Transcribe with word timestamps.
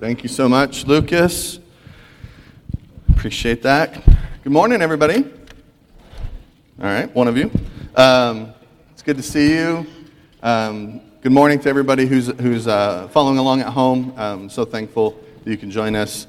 Thank 0.00 0.24
you 0.24 0.28
so 0.28 0.48
much, 0.48 0.86
Lucas. 0.86 1.60
Appreciate 3.10 3.62
that. 3.62 4.04
Good 4.42 4.52
morning, 4.52 4.82
everybody. 4.82 5.24
All 6.80 6.86
right, 6.86 7.14
one 7.14 7.28
of 7.28 7.36
you. 7.36 7.48
Um, 7.94 8.52
it's 8.90 9.02
good 9.02 9.16
to 9.16 9.22
see 9.22 9.54
you. 9.54 9.86
Um, 10.42 11.00
good 11.22 11.30
morning 11.30 11.60
to 11.60 11.68
everybody 11.68 12.06
who's, 12.06 12.26
who's 12.26 12.66
uh, 12.66 13.06
following 13.12 13.38
along 13.38 13.60
at 13.60 13.68
home. 13.68 14.12
I'm 14.16 14.50
so 14.50 14.64
thankful 14.64 15.18
that 15.44 15.50
you 15.50 15.56
can 15.56 15.70
join 15.70 15.94
us. 15.94 16.26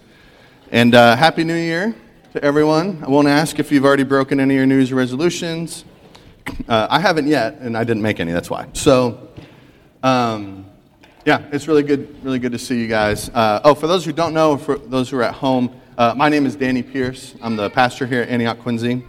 And 0.71 0.93
uh, 0.93 1.15
Happy 1.15 1.43
New 1.43 1.55
Year 1.55 1.95
to 2.33 2.43
everyone. 2.43 3.03
I 3.03 3.09
won't 3.09 3.27
ask 3.27 3.57
if 3.57 3.71
you've 3.71 3.85
already 3.85 4.03
broken 4.03 4.39
any 4.39 4.53
of 4.53 4.57
your 4.57 4.67
New 4.67 4.77
Year's 4.77 4.93
resolutions. 4.93 5.85
Uh, 6.67 6.85
I 6.89 6.99
haven't 6.99 7.27
yet, 7.27 7.55
and 7.55 7.75
I 7.75 7.83
didn't 7.83 8.03
make 8.03 8.19
any, 8.19 8.31
that's 8.31 8.49
why. 8.49 8.67
So, 8.73 9.27
um, 10.03 10.64
yeah, 11.25 11.41
it's 11.51 11.67
really 11.67 11.81
good, 11.81 12.23
really 12.23 12.37
good 12.37 12.51
to 12.51 12.59
see 12.59 12.79
you 12.79 12.87
guys. 12.87 13.29
Uh, 13.29 13.59
oh, 13.63 13.73
for 13.73 13.87
those 13.87 14.05
who 14.05 14.13
don't 14.13 14.35
know, 14.35 14.57
for 14.57 14.77
those 14.77 15.09
who 15.09 15.17
are 15.17 15.23
at 15.23 15.33
home, 15.33 15.75
uh, 15.97 16.13
my 16.15 16.29
name 16.29 16.45
is 16.45 16.55
Danny 16.55 16.83
Pierce. 16.83 17.33
I'm 17.41 17.55
the 17.55 17.71
pastor 17.71 18.05
here 18.05 18.21
at 18.21 18.29
Antioch 18.29 18.59
Quincy, 18.59 19.03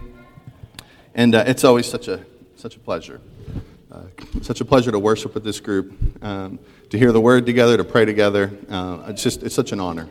and 1.13 1.35
uh, 1.35 1.43
it's 1.45 1.63
always 1.63 1.85
such 1.85 2.07
a 2.07 2.25
such 2.55 2.75
a 2.75 2.79
pleasure, 2.79 3.21
uh, 3.91 4.01
such 4.41 4.61
a 4.61 4.65
pleasure 4.65 4.91
to 4.91 4.97
worship 4.97 5.35
with 5.35 5.43
this 5.43 5.59
group, 5.59 5.93
um, 6.23 6.57
to 6.89 6.97
hear 6.97 7.11
the 7.11 7.21
word 7.21 7.45
together, 7.45 7.77
to 7.77 7.83
pray 7.83 8.03
together. 8.03 8.51
Uh, 8.67 9.03
it's 9.09 9.21
just 9.21 9.43
it's 9.43 9.53
such 9.53 9.71
an 9.71 9.79
honor. 9.79 10.09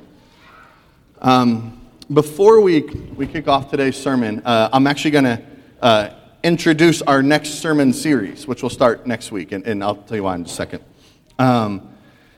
Um, 1.20 1.84
before 2.12 2.60
we 2.60 2.82
we 3.16 3.26
kick 3.26 3.48
off 3.48 3.68
today's 3.68 3.96
sermon, 3.96 4.42
uh, 4.44 4.68
I'm 4.72 4.86
actually 4.86 5.10
going 5.10 5.24
to 5.24 6.16
introduce 6.44 7.02
our 7.02 7.20
next 7.20 7.54
sermon 7.54 7.92
series, 7.92 8.46
which 8.46 8.62
will 8.62 8.70
start 8.70 9.08
next 9.08 9.32
week, 9.32 9.50
and, 9.50 9.66
and 9.66 9.82
I'll 9.82 9.96
tell 9.96 10.16
you 10.16 10.22
why 10.22 10.36
in 10.36 10.42
a 10.42 10.48
second. 10.48 10.84
Um, 11.40 11.95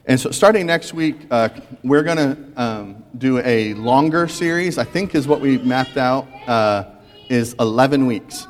and 0.08 0.18
so, 0.18 0.30
starting 0.30 0.64
next 0.64 0.94
week, 0.94 1.16
uh, 1.30 1.50
we're 1.84 2.02
going 2.02 2.16
to 2.16 2.38
um, 2.56 3.04
do 3.18 3.40
a 3.40 3.74
longer 3.74 4.26
series. 4.26 4.78
I 4.78 4.84
think 4.84 5.14
is 5.14 5.28
what 5.28 5.42
we 5.42 5.58
mapped 5.58 5.98
out 5.98 6.26
uh, 6.48 6.84
is 7.28 7.54
11 7.60 8.06
weeks 8.06 8.46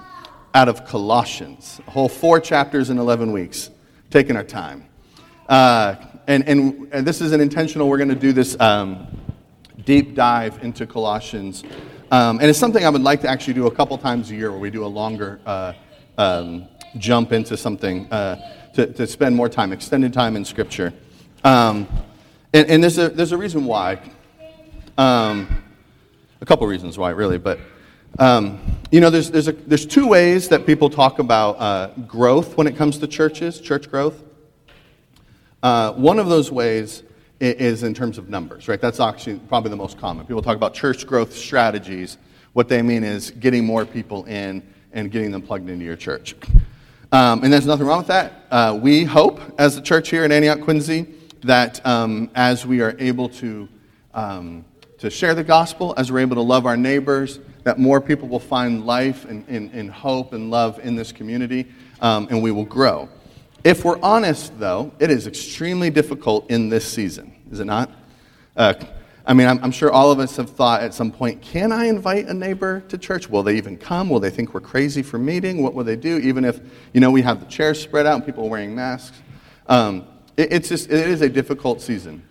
out 0.54 0.68
of 0.68 0.86
Colossians, 0.86 1.80
a 1.84 1.90
whole 1.90 2.08
four 2.08 2.38
chapters 2.38 2.90
in 2.90 2.98
11 2.98 3.32
weeks, 3.32 3.70
taking 4.08 4.36
our 4.36 4.44
time. 4.44 4.86
Uh, 5.48 5.96
and, 6.28 6.46
and, 6.48 6.88
and, 6.92 7.04
this 7.04 7.20
is 7.20 7.32
an 7.32 7.40
intentional. 7.40 7.88
We're 7.88 7.98
going 7.98 8.08
to 8.10 8.14
do 8.14 8.32
this 8.32 8.58
um, 8.60 9.08
deep 9.84 10.14
dive 10.14 10.62
into 10.62 10.86
Colossians, 10.86 11.64
um, 12.12 12.38
and 12.38 12.48
it's 12.48 12.58
something 12.60 12.84
I 12.84 12.88
would 12.88 13.02
like 13.02 13.20
to 13.22 13.28
actually 13.28 13.54
do 13.54 13.66
a 13.66 13.74
couple 13.74 13.98
times 13.98 14.30
a 14.30 14.36
year, 14.36 14.52
where 14.52 14.60
we 14.60 14.70
do 14.70 14.84
a 14.84 14.86
longer 14.86 15.40
uh, 15.44 15.72
um, 16.18 16.68
jump 16.98 17.32
into 17.32 17.56
something 17.56 18.06
uh, 18.12 18.36
to, 18.74 18.86
to 18.92 19.08
spend 19.08 19.34
more 19.34 19.48
time, 19.48 19.72
extended 19.72 20.12
time 20.12 20.36
in 20.36 20.44
Scripture. 20.44 20.94
Um, 21.44 21.88
and, 22.52 22.68
and 22.68 22.82
there's, 22.82 22.98
a, 22.98 23.08
there's 23.08 23.32
a 23.32 23.38
reason 23.38 23.64
why. 23.64 24.00
Um, 24.96 25.62
a 26.40 26.46
couple 26.46 26.66
reasons 26.66 26.98
why, 26.98 27.10
really. 27.10 27.38
But, 27.38 27.60
um, 28.18 28.60
you 28.90 29.00
know, 29.00 29.10
there's, 29.10 29.30
there's, 29.30 29.48
a, 29.48 29.52
there's 29.52 29.86
two 29.86 30.06
ways 30.06 30.48
that 30.48 30.66
people 30.66 30.90
talk 30.90 31.18
about 31.18 31.52
uh, 31.52 31.88
growth 32.06 32.56
when 32.56 32.66
it 32.66 32.76
comes 32.76 32.98
to 32.98 33.06
churches, 33.06 33.60
church 33.60 33.90
growth. 33.90 34.22
Uh, 35.62 35.92
one 35.92 36.18
of 36.18 36.28
those 36.28 36.50
ways 36.50 37.02
is 37.40 37.82
in 37.82 37.94
terms 37.94 38.18
of 38.18 38.28
numbers, 38.28 38.66
right? 38.66 38.80
That's 38.80 39.00
actually 39.00 39.38
probably 39.48 39.70
the 39.70 39.76
most 39.76 39.98
common. 39.98 40.26
People 40.26 40.42
talk 40.42 40.56
about 40.56 40.74
church 40.74 41.06
growth 41.06 41.34
strategies. 41.34 42.18
What 42.52 42.68
they 42.68 42.82
mean 42.82 43.04
is 43.04 43.30
getting 43.30 43.64
more 43.64 43.84
people 43.84 44.24
in 44.24 44.62
and 44.92 45.10
getting 45.10 45.30
them 45.30 45.42
plugged 45.42 45.68
into 45.68 45.84
your 45.84 45.96
church. 45.96 46.34
Um, 47.12 47.44
and 47.44 47.52
there's 47.52 47.66
nothing 47.66 47.86
wrong 47.86 47.98
with 47.98 48.08
that. 48.08 48.46
Uh, 48.50 48.78
we 48.80 49.04
hope, 49.04 49.40
as 49.58 49.76
a 49.76 49.80
church 49.80 50.10
here 50.10 50.24
in 50.24 50.32
Antioch 50.32 50.60
Quincy, 50.60 51.06
that 51.42 51.84
um, 51.86 52.30
as 52.34 52.66
we 52.66 52.80
are 52.80 52.96
able 52.98 53.28
to, 53.28 53.68
um, 54.14 54.64
to 54.98 55.10
share 55.10 55.34
the 55.34 55.44
gospel, 55.44 55.94
as 55.96 56.10
we're 56.10 56.20
able 56.20 56.36
to 56.36 56.42
love 56.42 56.66
our 56.66 56.76
neighbors, 56.76 57.40
that 57.64 57.78
more 57.78 58.00
people 58.00 58.28
will 58.28 58.38
find 58.40 58.86
life 58.86 59.24
and, 59.24 59.46
and, 59.48 59.70
and 59.72 59.90
hope 59.90 60.32
and 60.32 60.50
love 60.50 60.78
in 60.80 60.96
this 60.96 61.12
community, 61.12 61.66
um, 62.00 62.26
and 62.30 62.42
we 62.42 62.50
will 62.50 62.64
grow. 62.64 63.08
If 63.64 63.84
we're 63.84 64.00
honest, 64.00 64.58
though, 64.58 64.92
it 64.98 65.10
is 65.10 65.26
extremely 65.26 65.90
difficult 65.90 66.50
in 66.50 66.68
this 66.68 66.90
season, 66.90 67.34
is 67.50 67.60
it 67.60 67.66
not? 67.66 67.90
Uh, 68.56 68.74
I 69.26 69.34
mean, 69.34 69.46
I'm, 69.46 69.62
I'm, 69.62 69.70
sure 69.70 69.92
all 69.92 70.10
of 70.10 70.20
us 70.20 70.36
have 70.36 70.48
thought 70.48 70.82
at 70.82 70.94
some 70.94 71.12
point, 71.12 71.42
can 71.42 71.70
I 71.70 71.84
invite 71.84 72.28
a 72.28 72.34
neighbor 72.34 72.80
to 72.88 72.96
church? 72.96 73.28
Will 73.28 73.42
they 73.42 73.56
even 73.56 73.76
come? 73.76 74.08
Will 74.08 74.20
they 74.20 74.30
think 74.30 74.54
we're 74.54 74.60
crazy 74.60 75.02
for 75.02 75.18
meeting? 75.18 75.62
What 75.62 75.74
will 75.74 75.84
they 75.84 75.96
do? 75.96 76.16
Even 76.16 76.46
if, 76.46 76.60
you 76.94 77.00
know, 77.00 77.10
we 77.10 77.20
have 77.20 77.40
the 77.40 77.46
chairs 77.46 77.78
spread 77.78 78.06
out 78.06 78.14
and 78.14 78.24
people 78.24 78.46
are 78.46 78.48
wearing 78.48 78.74
masks. 78.74 79.20
Um, 79.66 80.06
it, 80.38 80.52
it's 80.52 80.68
just, 80.68 80.90
it 80.90 81.06
is 81.06 81.20
a 81.20 81.28
difficult 81.28 81.82
season. 81.82 82.22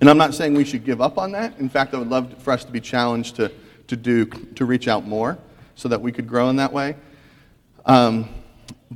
And 0.00 0.10
I'm 0.10 0.18
not 0.18 0.34
saying 0.34 0.54
we 0.54 0.64
should 0.64 0.84
give 0.84 1.00
up 1.00 1.16
on 1.16 1.32
that. 1.32 1.58
In 1.58 1.68
fact, 1.68 1.94
I 1.94 1.98
would 1.98 2.08
love 2.08 2.42
for 2.42 2.52
us 2.52 2.64
to 2.64 2.72
be 2.72 2.80
challenged 2.80 3.36
to, 3.36 3.50
to 3.86 3.96
do, 3.96 4.26
to 4.26 4.64
reach 4.64 4.88
out 4.88 5.06
more 5.06 5.38
so 5.74 5.88
that 5.88 6.00
we 6.00 6.10
could 6.12 6.26
grow 6.26 6.50
in 6.50 6.56
that 6.56 6.72
way. 6.72 6.96
Um, 7.86 8.28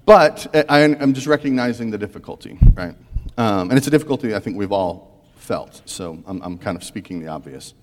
but 0.05 0.47
I, 0.69 0.81
am 0.81 1.15
just 1.15 1.27
recognizing 1.27 1.91
the 1.91 1.99
difficulty, 1.99 2.59
right? 2.75 2.97
Um, 3.39 3.71
and 3.71 3.78
it's 3.78 3.87
a 3.87 3.91
difficulty 3.91 4.34
I 4.34 4.41
think 4.41 4.56
we've 4.56 4.73
all 4.73 5.25
felt. 5.37 5.83
So 5.84 6.23
I'm, 6.27 6.43
I'm 6.43 6.59
kind 6.59 6.77
of 6.77 6.84
speaking 6.84 7.21
the 7.21 7.28
obvious. 7.28 7.75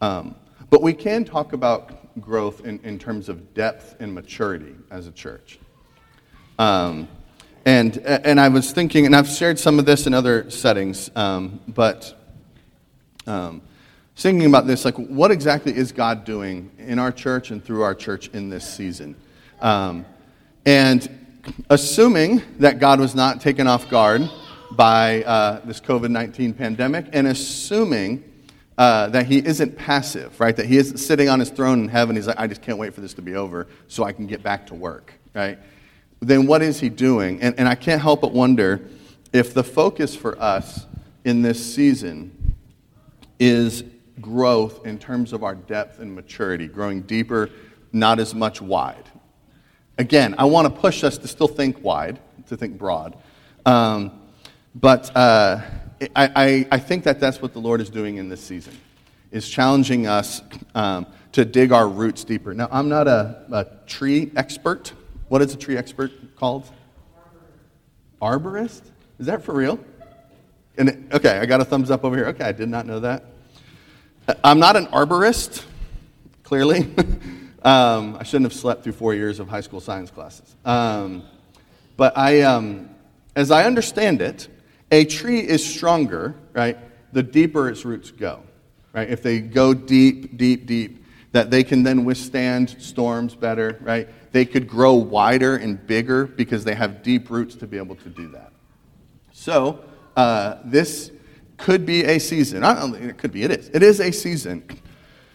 Um, 0.00 0.34
but 0.70 0.82
we 0.82 0.92
can 0.92 1.24
talk 1.24 1.52
about 1.52 2.20
growth 2.20 2.64
in, 2.64 2.80
in 2.80 2.98
terms 2.98 3.28
of 3.28 3.54
depth 3.54 3.96
and 4.00 4.14
maturity 4.14 4.74
as 4.90 5.06
a 5.06 5.12
church. 5.12 5.58
Um, 6.58 7.08
and, 7.64 7.98
and 7.98 8.40
I 8.40 8.48
was 8.48 8.72
thinking, 8.72 9.06
and 9.06 9.14
I've 9.14 9.28
shared 9.28 9.58
some 9.58 9.78
of 9.78 9.86
this 9.86 10.06
in 10.06 10.14
other 10.14 10.50
settings, 10.50 11.10
um, 11.14 11.60
but 11.68 12.14
um, 13.26 13.62
thinking 14.16 14.46
about 14.46 14.66
this, 14.66 14.84
like, 14.84 14.96
what 14.96 15.30
exactly 15.30 15.76
is 15.76 15.92
God 15.92 16.24
doing 16.24 16.70
in 16.78 16.98
our 16.98 17.12
church 17.12 17.50
and 17.50 17.64
through 17.64 17.82
our 17.82 17.94
church 17.94 18.28
in 18.28 18.48
this 18.48 18.68
season? 18.68 19.14
Um, 19.60 20.06
and 20.64 21.08
assuming 21.68 22.42
that 22.58 22.78
God 22.78 23.00
was 23.00 23.14
not 23.14 23.40
taken 23.40 23.66
off 23.66 23.88
guard 23.88 24.28
by 24.72 25.22
uh, 25.24 25.60
this 25.64 25.80
COVID 25.80 26.10
19 26.10 26.54
pandemic, 26.54 27.06
and 27.12 27.26
assuming 27.26 28.24
uh, 28.78 29.08
that 29.08 29.26
he 29.26 29.44
isn't 29.44 29.76
passive, 29.76 30.38
right? 30.40 30.56
That 30.56 30.66
he 30.66 30.78
isn't 30.78 30.98
sitting 30.98 31.28
on 31.28 31.40
his 31.40 31.50
throne 31.50 31.80
in 31.80 31.88
heaven. 31.88 32.16
He's 32.16 32.26
like, 32.26 32.38
I 32.38 32.46
just 32.46 32.62
can't 32.62 32.78
wait 32.78 32.94
for 32.94 33.02
this 33.02 33.12
to 33.14 33.22
be 33.22 33.34
over 33.34 33.66
so 33.88 34.04
I 34.04 34.12
can 34.12 34.26
get 34.26 34.42
back 34.42 34.66
to 34.68 34.74
work, 34.74 35.12
right? 35.34 35.58
Then 36.20 36.46
what 36.46 36.62
is 36.62 36.80
he 36.80 36.88
doing? 36.88 37.40
And, 37.40 37.58
and 37.58 37.66
I 37.66 37.74
can't 37.74 38.00
help 38.00 38.20
but 38.20 38.32
wonder 38.32 38.80
if 39.32 39.54
the 39.54 39.64
focus 39.64 40.14
for 40.14 40.40
us 40.40 40.86
in 41.24 41.42
this 41.42 41.74
season 41.74 42.54
is 43.38 43.84
growth 44.20 44.86
in 44.86 44.98
terms 44.98 45.32
of 45.32 45.42
our 45.42 45.54
depth 45.54 45.98
and 45.98 46.14
maturity, 46.14 46.68
growing 46.68 47.02
deeper, 47.02 47.48
not 47.92 48.18
as 48.20 48.34
much 48.34 48.60
wide. 48.60 49.08
Again, 49.98 50.34
I 50.38 50.44
want 50.44 50.72
to 50.72 50.80
push 50.80 51.04
us 51.04 51.18
to 51.18 51.28
still 51.28 51.48
think 51.48 51.82
wide, 51.82 52.18
to 52.48 52.56
think 52.56 52.78
broad. 52.78 53.16
Um, 53.66 54.20
but 54.74 55.14
uh, 55.16 55.62
I, 56.14 56.30
I, 56.34 56.68
I, 56.72 56.78
think 56.78 57.04
that 57.04 57.20
that's 57.20 57.42
what 57.42 57.52
the 57.52 57.58
Lord 57.58 57.80
is 57.80 57.90
doing 57.90 58.16
in 58.16 58.28
this 58.28 58.40
season, 58.40 58.76
is 59.30 59.48
challenging 59.48 60.06
us 60.06 60.42
um, 60.74 61.06
to 61.32 61.44
dig 61.44 61.72
our 61.72 61.88
roots 61.88 62.24
deeper. 62.24 62.54
Now, 62.54 62.68
I'm 62.70 62.88
not 62.88 63.08
a, 63.08 63.44
a 63.52 63.66
tree 63.86 64.30
expert. 64.36 64.92
What 65.30 65.42
is 65.42 65.54
a 65.54 65.56
tree 65.56 65.76
expert 65.76 66.10
called? 66.34 66.68
Arborist. 68.20 68.82
Is 69.20 69.26
that 69.26 69.44
for 69.44 69.54
real? 69.54 69.78
And 70.76 71.08
okay, 71.12 71.38
I 71.38 71.46
got 71.46 71.60
a 71.60 71.64
thumbs 71.64 71.88
up 71.88 72.02
over 72.02 72.16
here. 72.16 72.26
Okay, 72.26 72.42
I 72.42 72.50
did 72.50 72.68
not 72.68 72.84
know 72.84 72.98
that. 72.98 73.26
I'm 74.42 74.58
not 74.58 74.74
an 74.74 74.86
arborist, 74.86 75.64
clearly. 76.42 76.92
um, 77.62 78.16
I 78.18 78.24
shouldn't 78.24 78.50
have 78.50 78.58
slept 78.58 78.82
through 78.82 78.94
four 78.94 79.14
years 79.14 79.38
of 79.38 79.48
high 79.48 79.60
school 79.60 79.80
science 79.80 80.10
classes. 80.10 80.56
Um, 80.64 81.22
but 81.96 82.18
I, 82.18 82.40
um, 82.40 82.90
as 83.36 83.52
I 83.52 83.66
understand 83.66 84.20
it, 84.20 84.48
a 84.90 85.04
tree 85.04 85.38
is 85.38 85.64
stronger, 85.64 86.34
right, 86.54 86.76
the 87.12 87.22
deeper 87.22 87.68
its 87.68 87.84
roots 87.84 88.10
go, 88.10 88.42
right? 88.92 89.08
If 89.08 89.22
they 89.22 89.38
go 89.38 89.74
deep, 89.74 90.36
deep, 90.36 90.66
deep, 90.66 90.99
that 91.32 91.50
they 91.50 91.62
can 91.62 91.82
then 91.82 92.04
withstand 92.04 92.70
storms 92.82 93.34
better, 93.34 93.78
right? 93.80 94.08
They 94.32 94.44
could 94.44 94.66
grow 94.66 94.94
wider 94.94 95.56
and 95.56 95.84
bigger 95.86 96.26
because 96.26 96.64
they 96.64 96.74
have 96.74 97.02
deep 97.02 97.30
roots 97.30 97.54
to 97.56 97.66
be 97.66 97.76
able 97.76 97.96
to 97.96 98.08
do 98.08 98.28
that. 98.30 98.52
So, 99.32 99.84
uh, 100.16 100.56
this 100.64 101.12
could 101.56 101.86
be 101.86 102.04
a 102.04 102.18
season. 102.18 102.64
It 102.64 103.18
could 103.18 103.32
be, 103.32 103.42
it 103.42 103.50
is. 103.52 103.70
It 103.72 103.82
is 103.82 104.00
a 104.00 104.10
season. 104.10 104.64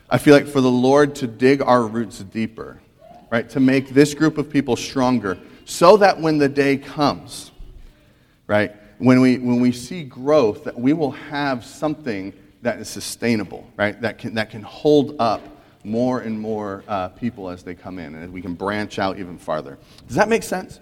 I 0.10 0.18
feel 0.18 0.36
like 0.36 0.48
for 0.48 0.62
the 0.62 0.72
Lord 0.72 1.16
to 1.16 1.28
dig 1.28 1.62
our 1.62 1.84
roots 1.84 2.20
deeper, 2.20 2.80
right? 3.32 3.50
To 3.50 3.60
make 3.60 3.90
this 3.90 4.14
group 4.14 4.38
of 4.38 4.50
people 4.50 4.76
stronger 4.76 5.38
so 5.66 5.98
that 5.98 6.20
when 6.20 6.38
the 6.38 6.50
day 6.50 6.78
comes, 6.78 7.52
right? 8.48 8.76
When 8.98 9.22
we, 9.22 9.38
when 9.38 9.60
we 9.60 9.72
see 9.72 10.04
growth, 10.04 10.64
that 10.66 10.78
we 10.78 10.94
will 10.94 11.12
have 11.12 11.66
something 11.66 12.34
that 12.62 12.80
is 12.80 12.90
sustainable, 12.90 13.70
right? 13.78 14.00
That 14.02 14.18
can, 14.18 14.36
that 14.36 14.50
can 14.50 14.62
hold 14.62 15.16
up 15.20 15.42
more 15.86 16.22
and 16.22 16.40
more 16.40 16.84
uh, 16.88 17.10
people 17.10 17.50
as 17.50 17.64
they 17.64 17.76
come 17.76 18.00
in, 18.00 18.16
and 18.16 18.34
we 18.34 18.42
can 18.42 18.54
branch 18.54 19.00
out 19.00 19.20
even 19.20 19.38
farther. 19.38 19.78
Does 20.08 20.16
that 20.16 20.28
make 20.28 20.44
sense? 20.44 20.80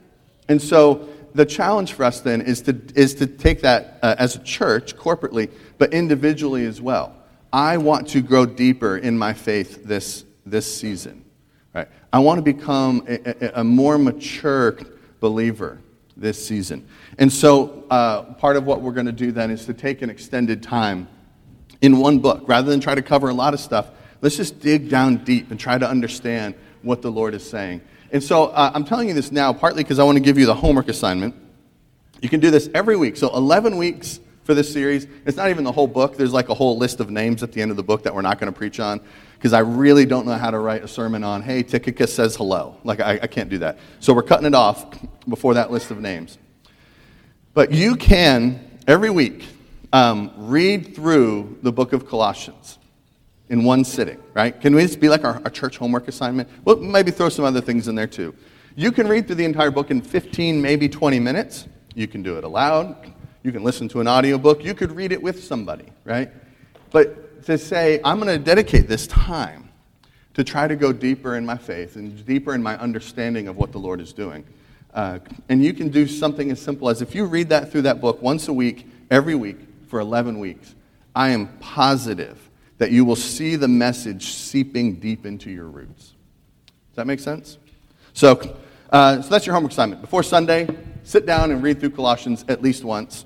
And 0.47 0.61
so, 0.61 1.09
the 1.35 1.45
challenge 1.45 1.93
for 1.93 2.03
us 2.03 2.21
then 2.21 2.41
is 2.41 2.61
to, 2.61 2.79
is 2.95 3.15
to 3.15 3.27
take 3.27 3.61
that 3.61 3.97
uh, 4.01 4.15
as 4.19 4.35
a 4.35 4.39
church, 4.39 4.95
corporately, 4.95 5.51
but 5.77 5.93
individually 5.93 6.65
as 6.65 6.79
well. 6.79 7.15
I 7.51 7.77
want 7.77 8.07
to 8.09 8.21
grow 8.21 8.45
deeper 8.45 8.97
in 8.97 9.17
my 9.17 9.33
faith 9.33 9.83
this, 9.83 10.25
this 10.45 10.71
season. 10.71 11.25
Right? 11.73 11.87
I 12.11 12.19
want 12.19 12.37
to 12.37 12.43
become 12.43 13.03
a, 13.07 13.45
a, 13.45 13.61
a 13.61 13.63
more 13.63 13.97
mature 13.97 14.77
believer 15.19 15.79
this 16.15 16.43
season. 16.45 16.87
And 17.17 17.31
so, 17.31 17.83
uh, 17.89 18.33
part 18.35 18.55
of 18.55 18.65
what 18.65 18.81
we're 18.81 18.91
going 18.91 19.07
to 19.07 19.11
do 19.11 19.31
then 19.31 19.49
is 19.49 19.65
to 19.65 19.73
take 19.73 20.01
an 20.01 20.09
extended 20.09 20.61
time 20.61 21.07
in 21.81 21.97
one 21.97 22.19
book. 22.19 22.47
Rather 22.47 22.69
than 22.69 22.79
try 22.79 22.95
to 22.95 23.01
cover 23.01 23.29
a 23.29 23.33
lot 23.33 23.53
of 23.53 23.59
stuff, 23.59 23.89
let's 24.23 24.37
just 24.37 24.59
dig 24.59 24.89
down 24.89 25.17
deep 25.17 25.51
and 25.51 25.59
try 25.59 25.77
to 25.77 25.87
understand 25.87 26.55
what 26.81 27.01
the 27.01 27.11
Lord 27.11 27.35
is 27.35 27.47
saying. 27.47 27.81
And 28.11 28.23
so, 28.23 28.45
uh, 28.45 28.71
I'm 28.73 28.85
telling 28.85 29.09
you 29.09 29.13
this 29.13 29.31
now 29.31 29.53
partly 29.53 29.83
because 29.83 29.99
I 29.99 30.03
want 30.03 30.15
to 30.15 30.23
give 30.23 30.37
you 30.37 30.45
the 30.45 30.55
homework 30.55 30.87
assignment. 30.87 31.35
You 32.21 32.29
can 32.29 32.39
do 32.39 32.49
this 32.49 32.69
every 32.73 32.95
week. 32.95 33.17
So, 33.17 33.35
11 33.35 33.77
weeks 33.77 34.19
for 34.43 34.53
this 34.53 34.71
series. 34.71 35.07
It's 35.25 35.37
not 35.37 35.49
even 35.49 35.63
the 35.63 35.71
whole 35.71 35.87
book. 35.87 36.17
There's 36.17 36.33
like 36.33 36.49
a 36.49 36.53
whole 36.53 36.77
list 36.77 36.99
of 36.99 37.09
names 37.09 37.43
at 37.43 37.51
the 37.51 37.61
end 37.61 37.71
of 37.71 37.77
the 37.77 37.83
book 37.83 38.03
that 38.03 38.13
we're 38.13 38.21
not 38.21 38.39
going 38.39 38.51
to 38.51 38.57
preach 38.57 38.79
on 38.79 38.99
because 39.35 39.53
I 39.53 39.59
really 39.59 40.05
don't 40.05 40.25
know 40.25 40.33
how 40.33 40.51
to 40.51 40.59
write 40.59 40.83
a 40.83 40.87
sermon 40.87 41.23
on, 41.23 41.41
hey, 41.41 41.63
Tychicus 41.63 42.13
says 42.13 42.35
hello. 42.35 42.77
Like, 42.83 42.99
I, 42.99 43.19
I 43.23 43.27
can't 43.27 43.49
do 43.49 43.57
that. 43.59 43.77
So 43.99 44.13
we're 44.13 44.23
cutting 44.23 44.45
it 44.45 44.55
off 44.55 44.85
before 45.27 45.53
that 45.55 45.71
list 45.71 45.91
of 45.91 45.99
names. 45.99 46.37
But 47.53 47.71
you 47.71 47.95
can, 47.95 48.79
every 48.87 49.09
week, 49.09 49.45
um, 49.91 50.31
read 50.37 50.95
through 50.95 51.59
the 51.61 51.71
book 51.71 51.93
of 51.93 52.07
Colossians 52.07 52.79
in 53.53 53.63
one 53.63 53.85
sitting, 53.85 54.17
right? 54.33 54.59
Can 54.59 54.73
we 54.73 54.81
just 54.81 54.99
be 54.99 55.09
like 55.09 55.23
our, 55.23 55.39
our 55.45 55.51
church 55.51 55.77
homework 55.77 56.07
assignment? 56.07 56.49
Well, 56.65 56.77
maybe 56.77 57.11
throw 57.11 57.29
some 57.29 57.45
other 57.45 57.61
things 57.61 57.87
in 57.87 57.93
there 57.93 58.07
too. 58.07 58.33
You 58.75 58.91
can 58.91 59.07
read 59.07 59.27
through 59.27 59.35
the 59.35 59.45
entire 59.45 59.69
book 59.69 59.91
in 59.91 60.01
15, 60.01 60.59
maybe 60.59 60.89
20 60.89 61.19
minutes. 61.19 61.67
You 61.93 62.07
can 62.07 62.23
do 62.23 62.35
it 62.39 62.43
aloud. 62.43 63.13
You 63.43 63.51
can 63.51 63.63
listen 63.63 63.87
to 63.89 64.01
an 64.01 64.07
audiobook. 64.07 64.65
You 64.65 64.73
could 64.73 64.91
read 64.91 65.11
it 65.11 65.21
with 65.21 65.43
somebody, 65.43 65.85
right? 66.03 66.31
But 66.89 67.43
to 67.45 67.59
say, 67.59 68.01
I'm 68.03 68.19
going 68.19 68.35
to 68.35 68.43
dedicate 68.43 68.87
this 68.87 69.05
time 69.05 69.69
to 70.33 70.43
try 70.43 70.67
to 70.67 70.75
go 70.75 70.91
deeper 70.91 71.35
in 71.35 71.45
my 71.45 71.57
faith 71.57 71.95
and 71.95 72.25
deeper 72.25 72.55
in 72.55 72.63
my 72.63 72.75
understanding 72.79 73.47
of 73.47 73.55
what 73.55 73.71
the 73.71 73.77
Lord 73.77 74.01
is 74.01 74.13
doing. 74.13 74.43
Uh, 74.95 75.19
and 75.49 75.63
you 75.63 75.75
can 75.75 75.89
do 75.89 76.07
something 76.07 76.49
as 76.49 76.59
simple 76.59 76.89
as 76.89 77.03
if 77.03 77.13
you 77.13 77.25
read 77.25 77.49
that 77.49 77.71
through 77.71 77.83
that 77.83 78.01
book 78.01 78.19
once 78.19 78.47
a 78.47 78.53
week, 78.53 78.87
every 79.11 79.35
week, 79.35 79.59
for 79.85 79.99
11 79.99 80.39
weeks, 80.39 80.73
I 81.13 81.29
am 81.29 81.49
positive 81.59 82.42
that 82.83 82.91
you 82.91 83.05
will 83.05 83.15
see 83.15 83.55
the 83.55 83.69
message 83.69 84.25
seeping 84.33 84.95
deep 84.95 85.25
into 85.25 85.49
your 85.49 85.69
roots. 85.69 86.07
Does 86.07 86.95
that 86.95 87.07
make 87.07 87.21
sense? 87.21 87.57
So, 88.11 88.57
uh, 88.89 89.21
so 89.21 89.29
that's 89.29 89.45
your 89.45 89.55
homework 89.55 89.71
assignment. 89.71 90.01
Before 90.01 90.21
Sunday, 90.21 90.67
sit 91.03 91.25
down 91.25 91.51
and 91.51 91.63
read 91.63 91.79
through 91.79 91.91
Colossians 91.91 92.43
at 92.49 92.61
least 92.61 92.83
once. 92.83 93.23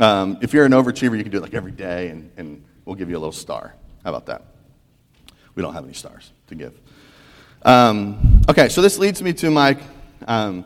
Um, 0.00 0.38
if 0.40 0.52
you're 0.52 0.64
an 0.64 0.72
overachiever, 0.72 1.16
you 1.16 1.22
can 1.22 1.30
do 1.30 1.38
it 1.38 1.42
like 1.42 1.54
every 1.54 1.70
day, 1.70 2.08
and, 2.08 2.32
and 2.36 2.64
we'll 2.84 2.96
give 2.96 3.08
you 3.08 3.16
a 3.16 3.20
little 3.20 3.30
star. 3.30 3.76
How 4.02 4.10
about 4.10 4.26
that? 4.26 4.42
We 5.54 5.62
don't 5.62 5.72
have 5.72 5.84
any 5.84 5.94
stars 5.94 6.32
to 6.48 6.56
give. 6.56 6.76
Um, 7.62 8.42
okay, 8.48 8.68
so 8.68 8.82
this 8.82 8.98
leads 8.98 9.22
me 9.22 9.32
to 9.34 9.52
my 9.52 9.78
um, 10.26 10.64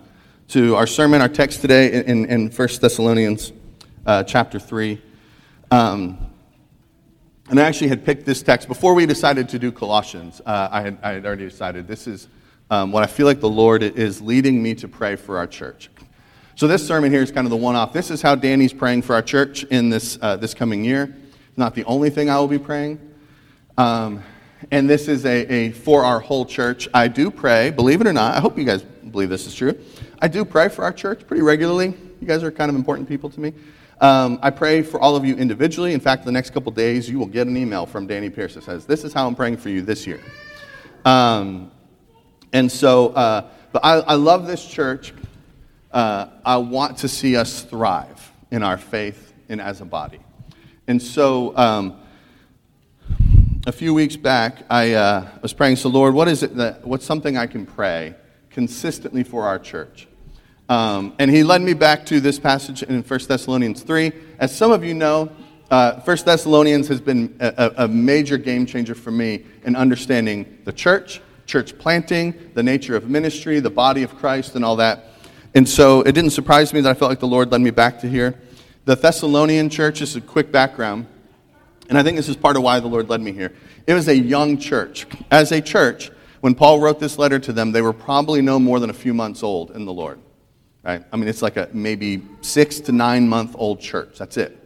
to 0.49 0.77
our 0.77 0.87
sermon, 0.87 1.21
our 1.21 1.29
text 1.29 1.61
today 1.61 1.93
in, 1.93 2.25
in 2.25 2.51
1 2.51 2.69
Thessalonians 2.81 3.53
uh, 4.07 4.25
chapter 4.25 4.59
3. 4.59 4.99
Um, 5.71 6.30
and 7.51 7.59
I 7.59 7.65
actually 7.65 7.89
had 7.89 8.05
picked 8.05 8.25
this 8.25 8.43
text 8.43 8.69
before 8.69 8.95
we 8.95 9.07
decided 9.07 9.49
to 9.49 9.59
do 9.59 9.73
Colossians. 9.73 10.41
Uh, 10.47 10.69
I, 10.71 10.83
had, 10.83 10.99
I, 11.03 11.13
had, 11.15 11.27
already 11.27 11.49
decided 11.49 11.89
this 11.89 12.07
is 12.07 12.29
um, 12.71 12.93
what 12.93 13.03
I 13.03 13.09
feel 13.09 13.27
like 13.27 13.41
the 13.41 13.49
Lord 13.49 13.83
is 13.83 14.23
leading 14.23 14.63
me 14.63 14.73
to 14.77 14.87
pray 14.87 15.17
for 15.17 15.37
our 15.37 15.49
church. 15.49 15.91
So 16.55 16.69
this 16.69 16.87
sermon 16.87 17.11
here 17.11 17.23
is 17.23 17.33
kind 17.33 17.47
of 17.47 17.51
the 17.51 17.57
one-off. 17.57 17.93
This 17.93 18.13
is 18.13 18.23
how 18.23 18.37
Danny's 18.37 18.73
praying 18.73 19.03
for 19.03 19.15
our 19.15 19.23
church 19.23 19.65
in 19.65 19.91
this 19.91 20.17
uh, 20.23 20.37
this 20.37 20.55
coming 20.55 20.85
year. 20.85 21.17
Not 21.57 21.75
the 21.75 21.85
only 21.85 22.09
thing 22.09 22.31
I 22.31 22.39
will 22.39 22.47
be 22.47 22.59
praying. 22.59 23.01
Um, 23.77 24.23
and 24.71 24.89
this 24.89 25.09
is 25.09 25.25
a, 25.27 25.53
a 25.53 25.71
for 25.73 26.05
our 26.05 26.21
whole 26.21 26.45
church. 26.45 26.89
I 26.95 27.09
do 27.09 27.33
pray, 27.33 27.71
believe 27.71 28.01
it 28.01 28.07
or 28.07 28.13
not. 28.13 28.37
I 28.37 28.41
hope 28.41 28.59
you 28.59 28.65
guys 28.65 28.83
believe 28.83 29.29
this 29.29 29.49
is 29.49 29.55
true. 29.57 29.77
I 30.21 30.29
do 30.29 30.45
pray 30.45 30.69
for 30.69 30.85
our 30.85 30.93
church 30.93 31.27
pretty 31.27 31.43
regularly. 31.43 31.95
You 32.21 32.27
guys 32.29 32.45
are 32.45 32.53
kind 32.53 32.69
of 32.69 32.77
important 32.77 33.09
people 33.09 33.29
to 33.31 33.41
me. 33.41 33.55
Um, 34.01 34.39
I 34.43 34.51
pray 34.51 34.83
for 34.83 34.99
all 34.99 35.15
of 35.15 35.25
you 35.25 35.37
individually. 35.37 35.93
In 35.93 36.01
fact, 36.01 36.25
the 36.25 36.33
next 36.33 36.51
couple 36.51 36.73
days, 36.73 37.09
you 37.09 37.19
will 37.19 37.27
get 37.27 37.47
an 37.47 37.57
email 37.57 37.85
from 37.85 38.07
Danny 38.07 38.31
Pierce 38.31 38.55
that 38.55 38.65
says, 38.65 38.87
This 38.87 39.05
is 39.05 39.13
how 39.13 39.27
I'm 39.27 39.35
praying 39.35 39.59
for 39.59 39.69
you 39.69 39.83
this 39.83 40.07
year. 40.07 40.21
Um, 41.05 41.71
and 42.53 42.71
so, 42.71 43.09
uh, 43.09 43.51
but 43.73 43.85
I, 43.85 43.97
I 44.01 44.15
love 44.15 44.47
this 44.47 44.67
church 44.67 45.13
uh, 45.93 46.29
I 46.45 46.57
want 46.59 46.99
to 46.99 47.09
see 47.09 47.37
us 47.37 47.63
thrive 47.63 48.33
in 48.51 48.63
our 48.63 48.79
faith 48.79 49.33
and 49.49 49.61
as 49.61 49.81
a 49.81 49.85
body. 49.85 50.21
And 50.87 51.01
so, 51.03 51.57
um, 51.57 52.01
a 53.67 53.73
few 53.73 53.93
weeks 53.93 54.17
back, 54.17 54.65
I 54.71 54.95
uh, 54.95 55.29
was 55.43 55.53
praying, 55.53 55.77
so 55.77 55.89
Lord, 55.89 56.15
what 56.15 56.29
is 56.29 56.43
it 56.43 56.57
that, 56.57 56.87
what's 56.87 57.05
something 57.05 57.37
I 57.37 57.47
can 57.47 57.67
pray 57.67 58.15
consistently 58.51 59.23
for 59.23 59.45
our 59.45 59.59
church? 59.59 60.09
Um, 60.71 61.15
and 61.19 61.29
he 61.29 61.43
led 61.43 61.63
me 61.63 61.75
back 61.75 62.07
to 62.07 62.21
this 62.21 62.39
passage 62.39 62.85
in 62.85 63.03
1 63.03 63.21
Thessalonians 63.27 63.83
3. 63.83 64.13
As 64.39 64.57
some 64.57 64.71
of 64.71 64.85
you 64.85 64.95
know, 64.95 65.29
uh, 65.69 66.01
1 66.03 66.17
Thessalonians 66.25 66.87
has 66.87 67.01
been 67.01 67.37
a, 67.41 67.73
a 67.79 67.89
major 67.89 68.39
game 68.39 68.67
changer 68.67 68.95
for 68.95 69.11
me 69.11 69.45
in 69.65 69.75
understanding 69.75 70.59
the 70.65 70.73
church, 70.73 71.21
church 71.45 71.77
planting, 71.77 72.53
the 72.55 72.63
nature 72.63 72.95
of 72.95 73.11
ministry, 73.11 73.59
the 73.59 73.69
body 73.69 74.05
of 74.05 74.15
Christ, 74.15 74.55
and 74.55 74.65
all 74.65 74.77
that. 74.77 75.07
And 75.57 75.69
so 75.69 76.03
it 76.03 76.13
didn't 76.13 76.31
surprise 76.31 76.73
me 76.73 76.81
that 76.83 76.91
I 76.91 76.95
felt 76.95 77.11
like 77.11 77.19
the 77.19 77.27
Lord 77.27 77.51
led 77.51 77.63
me 77.63 77.71
back 77.71 77.99
to 78.03 78.09
here. 78.09 78.41
The 78.85 78.95
Thessalonian 78.95 79.71
church 79.71 80.01
is 80.01 80.15
a 80.15 80.21
quick 80.21 80.53
background, 80.53 81.09
and 81.89 81.99
I 81.99 82.05
think 82.05 82.17
this 82.17 82.29
is 82.29 82.37
part 82.37 82.57
of 82.57 82.63
why 82.63 82.79
the 82.79 82.87
Lord 82.87 83.09
led 83.09 83.21
me 83.21 83.33
here. 83.33 83.53
It 83.89 83.95
was 83.95 84.07
a 84.07 84.17
young 84.17 84.57
church. 84.57 85.09
As 85.33 85.51
a 85.51 85.61
church, 85.61 86.13
when 86.43 86.55
Paul 86.55 86.79
wrote 86.79 87.01
this 87.01 87.19
letter 87.19 87.41
to 87.41 87.53
them, 87.53 87.73
they 87.73 87.83
were 87.83 87.93
probably 87.93 88.41
no 88.41 88.61
more 88.61 88.79
than 88.79 88.89
a 88.89 88.95
few 88.95 89.13
months 89.13 89.43
old 89.43 89.73
in 89.73 89.85
the 89.85 89.93
Lord. 89.93 90.21
Right? 90.83 91.05
I 91.13 91.17
mean, 91.17 91.29
it's 91.29 91.43
like 91.43 91.57
a 91.57 91.69
maybe 91.73 92.23
six 92.41 92.81
to 92.81 92.93
nine 92.93 93.29
month 93.29 93.55
old 93.59 93.81
church. 93.81 94.19
That's 94.19 94.37
it. 94.37 94.57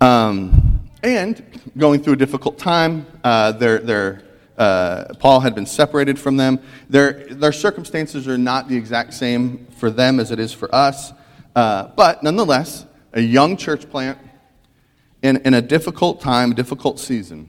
Um, 0.00 0.80
and 1.02 1.44
going 1.76 2.02
through 2.02 2.14
a 2.14 2.16
difficult 2.16 2.58
time, 2.58 3.06
uh, 3.22 3.52
they're, 3.52 3.78
they're 3.78 4.22
uh, 4.56 5.12
Paul 5.18 5.40
had 5.40 5.54
been 5.54 5.66
separated 5.66 6.18
from 6.18 6.36
them. 6.36 6.60
Their, 6.88 7.26
their 7.26 7.52
circumstances 7.52 8.28
are 8.28 8.38
not 8.38 8.68
the 8.68 8.76
exact 8.76 9.14
same 9.14 9.66
for 9.78 9.90
them 9.90 10.20
as 10.20 10.30
it 10.30 10.38
is 10.38 10.52
for 10.52 10.72
us, 10.74 11.12
uh, 11.56 11.88
but 11.96 12.22
nonetheless, 12.22 12.86
a 13.12 13.20
young 13.20 13.56
church 13.56 13.88
plant 13.90 14.18
in, 15.22 15.38
in 15.38 15.54
a 15.54 15.62
difficult 15.62 16.20
time, 16.20 16.54
difficult 16.54 17.00
season. 17.00 17.48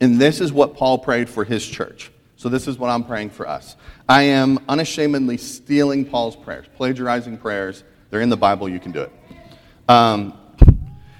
And 0.00 0.18
this 0.20 0.40
is 0.40 0.52
what 0.52 0.74
Paul 0.74 0.98
prayed 0.98 1.28
for 1.28 1.44
his 1.44 1.66
church. 1.66 2.10
So, 2.38 2.48
this 2.48 2.68
is 2.68 2.78
what 2.78 2.88
I'm 2.88 3.02
praying 3.02 3.30
for 3.30 3.48
us. 3.48 3.74
I 4.08 4.22
am 4.22 4.60
unashamedly 4.68 5.38
stealing 5.38 6.04
Paul's 6.04 6.36
prayers, 6.36 6.66
plagiarizing 6.76 7.36
prayers. 7.36 7.82
They're 8.10 8.20
in 8.20 8.28
the 8.28 8.36
Bible, 8.36 8.68
you 8.68 8.78
can 8.78 8.92
do 8.92 9.00
it. 9.00 9.12
Um, 9.88 10.38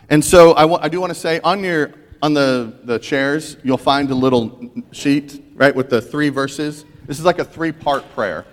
and 0.08 0.24
so, 0.24 0.54
I, 0.54 0.60
w- 0.60 0.78
I 0.80 0.88
do 0.88 1.00
want 1.00 1.12
to 1.12 1.18
say 1.18 1.40
on 1.40 1.64
your 1.64 1.92
on 2.22 2.34
the, 2.34 2.72
the 2.84 3.00
chairs, 3.00 3.56
you'll 3.64 3.78
find 3.78 4.08
a 4.12 4.14
little 4.14 4.70
sheet, 4.92 5.42
right, 5.56 5.74
with 5.74 5.90
the 5.90 6.00
three 6.00 6.28
verses. 6.28 6.84
This 7.06 7.18
is 7.18 7.24
like 7.24 7.40
a 7.40 7.44
three 7.44 7.72
part 7.72 8.08
prayer. 8.14 8.46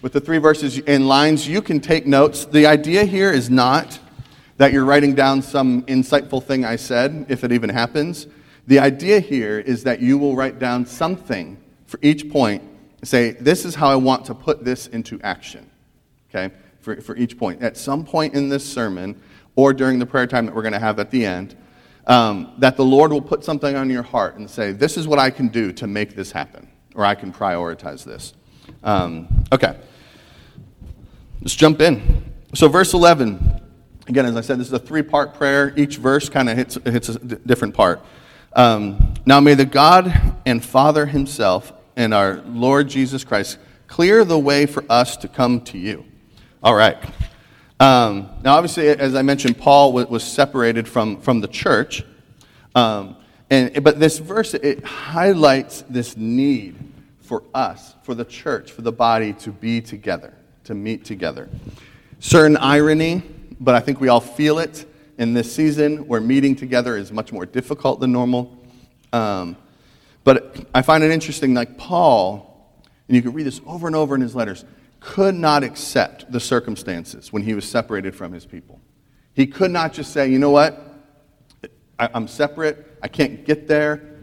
With 0.00 0.14
the 0.14 0.22
three 0.22 0.38
verses 0.38 0.78
in 0.78 1.06
lines, 1.06 1.46
you 1.46 1.60
can 1.60 1.80
take 1.80 2.06
notes. 2.06 2.46
The 2.46 2.64
idea 2.64 3.04
here 3.04 3.30
is 3.30 3.50
not 3.50 3.98
that 4.56 4.72
you're 4.72 4.86
writing 4.86 5.14
down 5.14 5.42
some 5.42 5.82
insightful 5.82 6.42
thing 6.42 6.64
I 6.64 6.76
said, 6.76 7.26
if 7.28 7.44
it 7.44 7.52
even 7.52 7.68
happens. 7.68 8.26
The 8.68 8.78
idea 8.78 9.20
here 9.20 9.58
is 9.58 9.84
that 9.84 10.00
you 10.00 10.16
will 10.16 10.34
write 10.34 10.58
down 10.58 10.86
something 10.86 11.58
for 11.90 11.98
each 12.02 12.30
point 12.30 12.62
and 13.00 13.08
say, 13.08 13.32
This 13.32 13.64
is 13.64 13.74
how 13.74 13.88
I 13.88 13.96
want 13.96 14.24
to 14.26 14.34
put 14.34 14.64
this 14.64 14.86
into 14.86 15.20
action. 15.22 15.68
Okay? 16.30 16.54
For, 16.80 17.00
for 17.00 17.16
each 17.16 17.36
point. 17.36 17.62
At 17.62 17.76
some 17.76 18.04
point 18.04 18.34
in 18.34 18.48
this 18.48 18.64
sermon, 18.64 19.20
or 19.56 19.74
during 19.74 19.98
the 19.98 20.06
prayer 20.06 20.26
time 20.26 20.46
that 20.46 20.54
we're 20.54 20.62
going 20.62 20.72
to 20.72 20.78
have 20.78 20.98
at 21.00 21.10
the 21.10 21.26
end, 21.26 21.56
um, 22.06 22.54
that 22.58 22.76
the 22.76 22.84
Lord 22.84 23.12
will 23.12 23.20
put 23.20 23.44
something 23.44 23.76
on 23.76 23.90
your 23.90 24.04
heart 24.04 24.36
and 24.36 24.48
say, 24.48 24.70
This 24.72 24.96
is 24.96 25.08
what 25.08 25.18
I 25.18 25.30
can 25.30 25.48
do 25.48 25.72
to 25.72 25.86
make 25.88 26.14
this 26.14 26.30
happen, 26.30 26.68
or 26.94 27.04
I 27.04 27.16
can 27.16 27.32
prioritize 27.32 28.04
this. 28.04 28.34
Um, 28.84 29.44
okay, 29.52 29.76
let's 31.42 31.56
jump 31.56 31.80
in. 31.80 32.24
So, 32.54 32.68
verse 32.68 32.94
11, 32.94 33.60
again, 34.06 34.26
as 34.26 34.36
I 34.36 34.40
said, 34.42 34.58
this 34.58 34.68
is 34.68 34.72
a 34.72 34.78
three 34.78 35.02
part 35.02 35.34
prayer. 35.34 35.74
Each 35.76 35.96
verse 35.96 36.28
kind 36.28 36.48
of 36.48 36.56
hits, 36.56 36.78
hits 36.84 37.08
a 37.08 37.18
different 37.18 37.74
part. 37.74 38.00
Um, 38.52 39.14
now, 39.26 39.40
may 39.40 39.54
the 39.54 39.64
God 39.64 40.12
and 40.46 40.64
Father 40.64 41.06
Himself 41.06 41.72
and 41.96 42.14
our 42.14 42.42
Lord 42.46 42.88
Jesus 42.88 43.24
Christ 43.24 43.58
clear 43.86 44.24
the 44.24 44.38
way 44.38 44.66
for 44.66 44.84
us 44.88 45.16
to 45.18 45.28
come 45.28 45.60
to 45.62 45.78
you. 45.78 46.04
All 46.62 46.74
right. 46.74 46.96
Um, 47.80 48.28
now, 48.44 48.56
obviously, 48.56 48.88
as 48.88 49.14
I 49.14 49.22
mentioned, 49.22 49.56
Paul 49.58 49.92
was, 49.92 50.06
was 50.08 50.24
separated 50.24 50.86
from, 50.86 51.20
from 51.20 51.40
the 51.40 51.48
church. 51.48 52.04
Um, 52.74 53.16
and, 53.48 53.82
but 53.82 53.98
this 53.98 54.18
verse, 54.18 54.54
it 54.54 54.84
highlights 54.84 55.82
this 55.88 56.16
need 56.16 56.76
for 57.20 57.42
us, 57.54 57.94
for 58.02 58.14
the 58.14 58.24
church, 58.24 58.72
for 58.72 58.82
the 58.82 58.92
body 58.92 59.32
to 59.34 59.50
be 59.50 59.80
together, 59.80 60.34
to 60.64 60.74
meet 60.74 61.04
together. 61.04 61.48
certain 62.18 62.56
irony, 62.58 63.22
but 63.58 63.74
I 63.74 63.80
think 63.80 64.00
we 64.00 64.08
all 64.08 64.20
feel 64.20 64.58
it 64.58 64.84
in 65.18 65.34
this 65.34 65.52
season 65.54 66.06
where 66.06 66.20
meeting 66.20 66.54
together 66.54 66.96
is 66.96 67.12
much 67.12 67.32
more 67.32 67.46
difficult 67.46 68.00
than 68.00 68.12
normal. 68.12 68.56
Um, 69.12 69.56
but 70.24 70.66
I 70.74 70.82
find 70.82 71.02
it 71.02 71.10
interesting, 71.10 71.54
like 71.54 71.78
Paul, 71.78 72.74
and 73.08 73.16
you 73.16 73.22
can 73.22 73.32
read 73.32 73.46
this 73.46 73.60
over 73.66 73.86
and 73.86 73.96
over 73.96 74.14
in 74.14 74.20
his 74.20 74.34
letters, 74.34 74.64
could 75.00 75.34
not 75.34 75.64
accept 75.64 76.30
the 76.30 76.40
circumstances 76.40 77.32
when 77.32 77.42
he 77.42 77.54
was 77.54 77.68
separated 77.68 78.14
from 78.14 78.32
his 78.32 78.44
people. 78.44 78.80
He 79.32 79.46
could 79.46 79.70
not 79.70 79.92
just 79.92 80.12
say, 80.12 80.28
you 80.28 80.38
know 80.38 80.50
what? 80.50 80.86
I, 81.98 82.10
am 82.14 82.28
separate. 82.28 82.98
I 83.02 83.08
can't 83.08 83.44
get 83.44 83.66
there. 83.66 84.16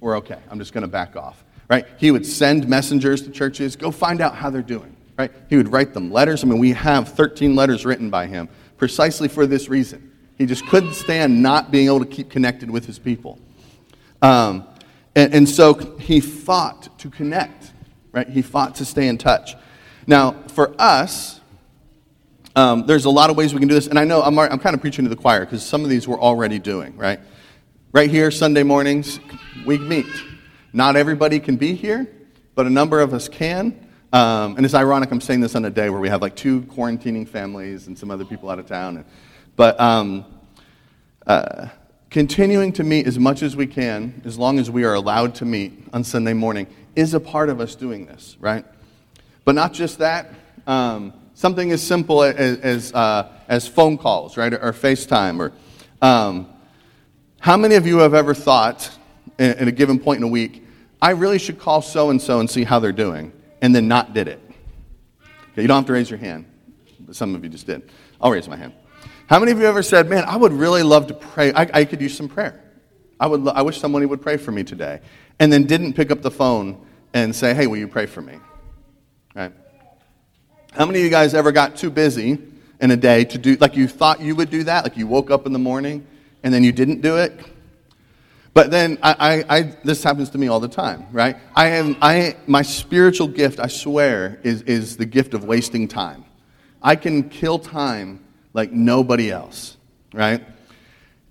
We're 0.00 0.16
okay. 0.18 0.38
I'm 0.50 0.58
just 0.58 0.72
going 0.72 0.82
to 0.82 0.88
back 0.88 1.16
off. 1.16 1.44
Right? 1.68 1.86
He 1.96 2.10
would 2.10 2.26
send 2.26 2.68
messengers 2.68 3.22
to 3.22 3.30
churches, 3.30 3.76
go 3.76 3.90
find 3.90 4.20
out 4.20 4.34
how 4.34 4.50
they're 4.50 4.62
doing. 4.62 4.96
Right? 5.18 5.32
He 5.48 5.56
would 5.56 5.70
write 5.70 5.94
them 5.94 6.10
letters. 6.10 6.44
I 6.44 6.46
mean, 6.46 6.58
we 6.58 6.72
have 6.72 7.08
13 7.08 7.54
letters 7.54 7.84
written 7.84 8.10
by 8.10 8.26
him 8.26 8.48
precisely 8.76 9.28
for 9.28 9.46
this 9.46 9.68
reason. 9.68 10.10
He 10.38 10.46
just 10.46 10.66
couldn't 10.66 10.94
stand 10.94 11.42
not 11.42 11.70
being 11.70 11.86
able 11.86 12.00
to 12.00 12.06
keep 12.06 12.30
connected 12.30 12.70
with 12.70 12.84
his 12.84 12.98
people. 12.98 13.38
Um, 14.20 14.66
and, 15.14 15.34
and 15.34 15.48
so 15.48 15.74
he 15.98 16.20
fought 16.20 16.98
to 17.00 17.10
connect, 17.10 17.72
right? 18.12 18.28
He 18.28 18.42
fought 18.42 18.76
to 18.76 18.84
stay 18.84 19.08
in 19.08 19.18
touch. 19.18 19.54
Now, 20.06 20.32
for 20.48 20.74
us, 20.78 21.40
um, 22.54 22.86
there's 22.86 23.04
a 23.04 23.10
lot 23.10 23.30
of 23.30 23.36
ways 23.36 23.54
we 23.54 23.60
can 23.60 23.68
do 23.68 23.74
this. 23.74 23.86
And 23.86 23.98
I 23.98 24.04
know 24.04 24.22
I'm, 24.22 24.38
I'm 24.38 24.58
kind 24.58 24.74
of 24.74 24.80
preaching 24.80 25.04
to 25.04 25.08
the 25.08 25.16
choir 25.16 25.40
because 25.40 25.64
some 25.64 25.84
of 25.84 25.90
these 25.90 26.06
we're 26.06 26.20
already 26.20 26.58
doing, 26.58 26.96
right? 26.96 27.20
Right 27.92 28.10
here, 28.10 28.30
Sunday 28.30 28.62
mornings, 28.62 29.20
we 29.64 29.78
meet. 29.78 30.06
Not 30.72 30.96
everybody 30.96 31.40
can 31.40 31.56
be 31.56 31.74
here, 31.74 32.06
but 32.54 32.66
a 32.66 32.70
number 32.70 33.00
of 33.00 33.12
us 33.12 33.28
can. 33.28 33.88
Um, 34.12 34.56
and 34.56 34.64
it's 34.64 34.74
ironic 34.74 35.10
I'm 35.10 35.20
saying 35.22 35.40
this 35.40 35.54
on 35.54 35.64
a 35.64 35.70
day 35.70 35.88
where 35.88 36.00
we 36.00 36.08
have 36.08 36.20
like 36.20 36.36
two 36.36 36.62
quarantining 36.62 37.26
families 37.26 37.86
and 37.86 37.98
some 37.98 38.10
other 38.10 38.24
people 38.24 38.50
out 38.50 38.58
of 38.58 38.66
town. 38.66 39.04
But 39.56 39.78
um, 39.80 40.26
uh, 41.26 41.68
continuing 42.12 42.72
to 42.74 42.84
meet 42.84 43.08
as 43.08 43.18
much 43.18 43.42
as 43.42 43.56
we 43.56 43.66
can, 43.66 44.22
as 44.24 44.38
long 44.38 44.60
as 44.60 44.70
we 44.70 44.84
are 44.84 44.94
allowed 44.94 45.34
to 45.34 45.44
meet 45.44 45.88
on 45.92 46.04
Sunday 46.04 46.32
morning, 46.32 46.68
is 46.94 47.14
a 47.14 47.20
part 47.20 47.48
of 47.48 47.60
us 47.60 47.74
doing 47.74 48.06
this, 48.06 48.36
right? 48.38 48.64
But 49.44 49.56
not 49.56 49.72
just 49.72 49.98
that. 49.98 50.32
Um, 50.66 51.12
something 51.34 51.72
as 51.72 51.82
simple 51.82 52.22
as, 52.22 52.58
as, 52.60 52.92
uh, 52.92 53.32
as, 53.48 53.66
phone 53.66 53.98
calls, 53.98 54.36
right, 54.36 54.52
or, 54.52 54.72
FaceTime. 54.72 55.40
Or 55.40 55.52
um, 56.00 56.48
how 57.40 57.56
many 57.56 57.74
of 57.74 57.86
you 57.86 57.98
have 57.98 58.14
ever 58.14 58.34
thought, 58.34 58.96
at 59.40 59.66
a 59.66 59.72
given 59.72 59.98
point 59.98 60.18
in 60.18 60.22
a 60.22 60.28
week, 60.28 60.64
I 61.00 61.10
really 61.10 61.38
should 61.38 61.58
call 61.58 61.82
so 61.82 62.10
and 62.10 62.22
so 62.22 62.38
and 62.38 62.48
see 62.48 62.62
how 62.62 62.78
they're 62.78 62.92
doing? 62.92 63.32
and 63.62 63.74
then 63.74 63.88
not 63.88 64.12
did 64.12 64.28
it? 64.28 64.40
Okay, 65.52 65.62
you 65.62 65.68
don't 65.68 65.78
have 65.78 65.86
to 65.86 65.92
raise 65.92 66.10
your 66.10 66.18
hand, 66.18 66.44
some 67.12 67.34
of 67.34 67.42
you 67.42 67.48
just 67.48 67.66
did. 67.66 67.90
I'll 68.20 68.30
raise 68.30 68.48
my 68.48 68.56
hand. 68.56 68.74
How 69.32 69.38
many 69.38 69.50
of 69.50 69.58
you 69.58 69.64
ever 69.64 69.82
said, 69.82 70.10
Man, 70.10 70.24
I 70.24 70.36
would 70.36 70.52
really 70.52 70.82
love 70.82 71.06
to 71.06 71.14
pray? 71.14 71.54
I, 71.54 71.62
I 71.72 71.84
could 71.86 72.02
use 72.02 72.14
some 72.14 72.28
prayer. 72.28 72.62
I, 73.18 73.26
would, 73.26 73.48
I 73.48 73.62
wish 73.62 73.80
somebody 73.80 74.04
would 74.04 74.20
pray 74.20 74.36
for 74.36 74.52
me 74.52 74.62
today. 74.62 75.00
And 75.38 75.50
then 75.50 75.64
didn't 75.64 75.94
pick 75.94 76.10
up 76.10 76.20
the 76.20 76.30
phone 76.30 76.86
and 77.14 77.34
say, 77.34 77.54
Hey, 77.54 77.66
will 77.66 77.78
you 77.78 77.88
pray 77.88 78.04
for 78.04 78.20
me? 78.20 78.34
Right? 79.34 79.50
How 80.72 80.84
many 80.84 80.98
of 80.98 81.04
you 81.06 81.10
guys 81.10 81.32
ever 81.32 81.50
got 81.50 81.76
too 81.76 81.88
busy 81.88 82.36
in 82.78 82.90
a 82.90 82.96
day 82.96 83.24
to 83.24 83.38
do, 83.38 83.56
like 83.56 83.74
you 83.74 83.88
thought 83.88 84.20
you 84.20 84.36
would 84.36 84.50
do 84.50 84.64
that? 84.64 84.84
Like 84.84 84.98
you 84.98 85.06
woke 85.06 85.30
up 85.30 85.46
in 85.46 85.54
the 85.54 85.58
morning 85.58 86.06
and 86.42 86.52
then 86.52 86.62
you 86.62 86.72
didn't 86.72 87.00
do 87.00 87.16
it? 87.16 87.32
But 88.52 88.70
then 88.70 88.98
I, 89.02 89.44
I, 89.48 89.56
I, 89.56 89.62
this 89.82 90.04
happens 90.04 90.28
to 90.28 90.36
me 90.36 90.48
all 90.48 90.60
the 90.60 90.68
time, 90.68 91.06
right? 91.10 91.38
I 91.56 91.68
am, 91.68 91.96
I, 92.02 92.36
my 92.46 92.60
spiritual 92.60 93.28
gift, 93.28 93.60
I 93.60 93.68
swear, 93.68 94.40
is, 94.42 94.60
is 94.64 94.98
the 94.98 95.06
gift 95.06 95.32
of 95.32 95.44
wasting 95.44 95.88
time. 95.88 96.26
I 96.82 96.96
can 96.96 97.30
kill 97.30 97.58
time 97.58 98.21
like 98.54 98.72
nobody 98.72 99.30
else, 99.30 99.76
right? 100.12 100.44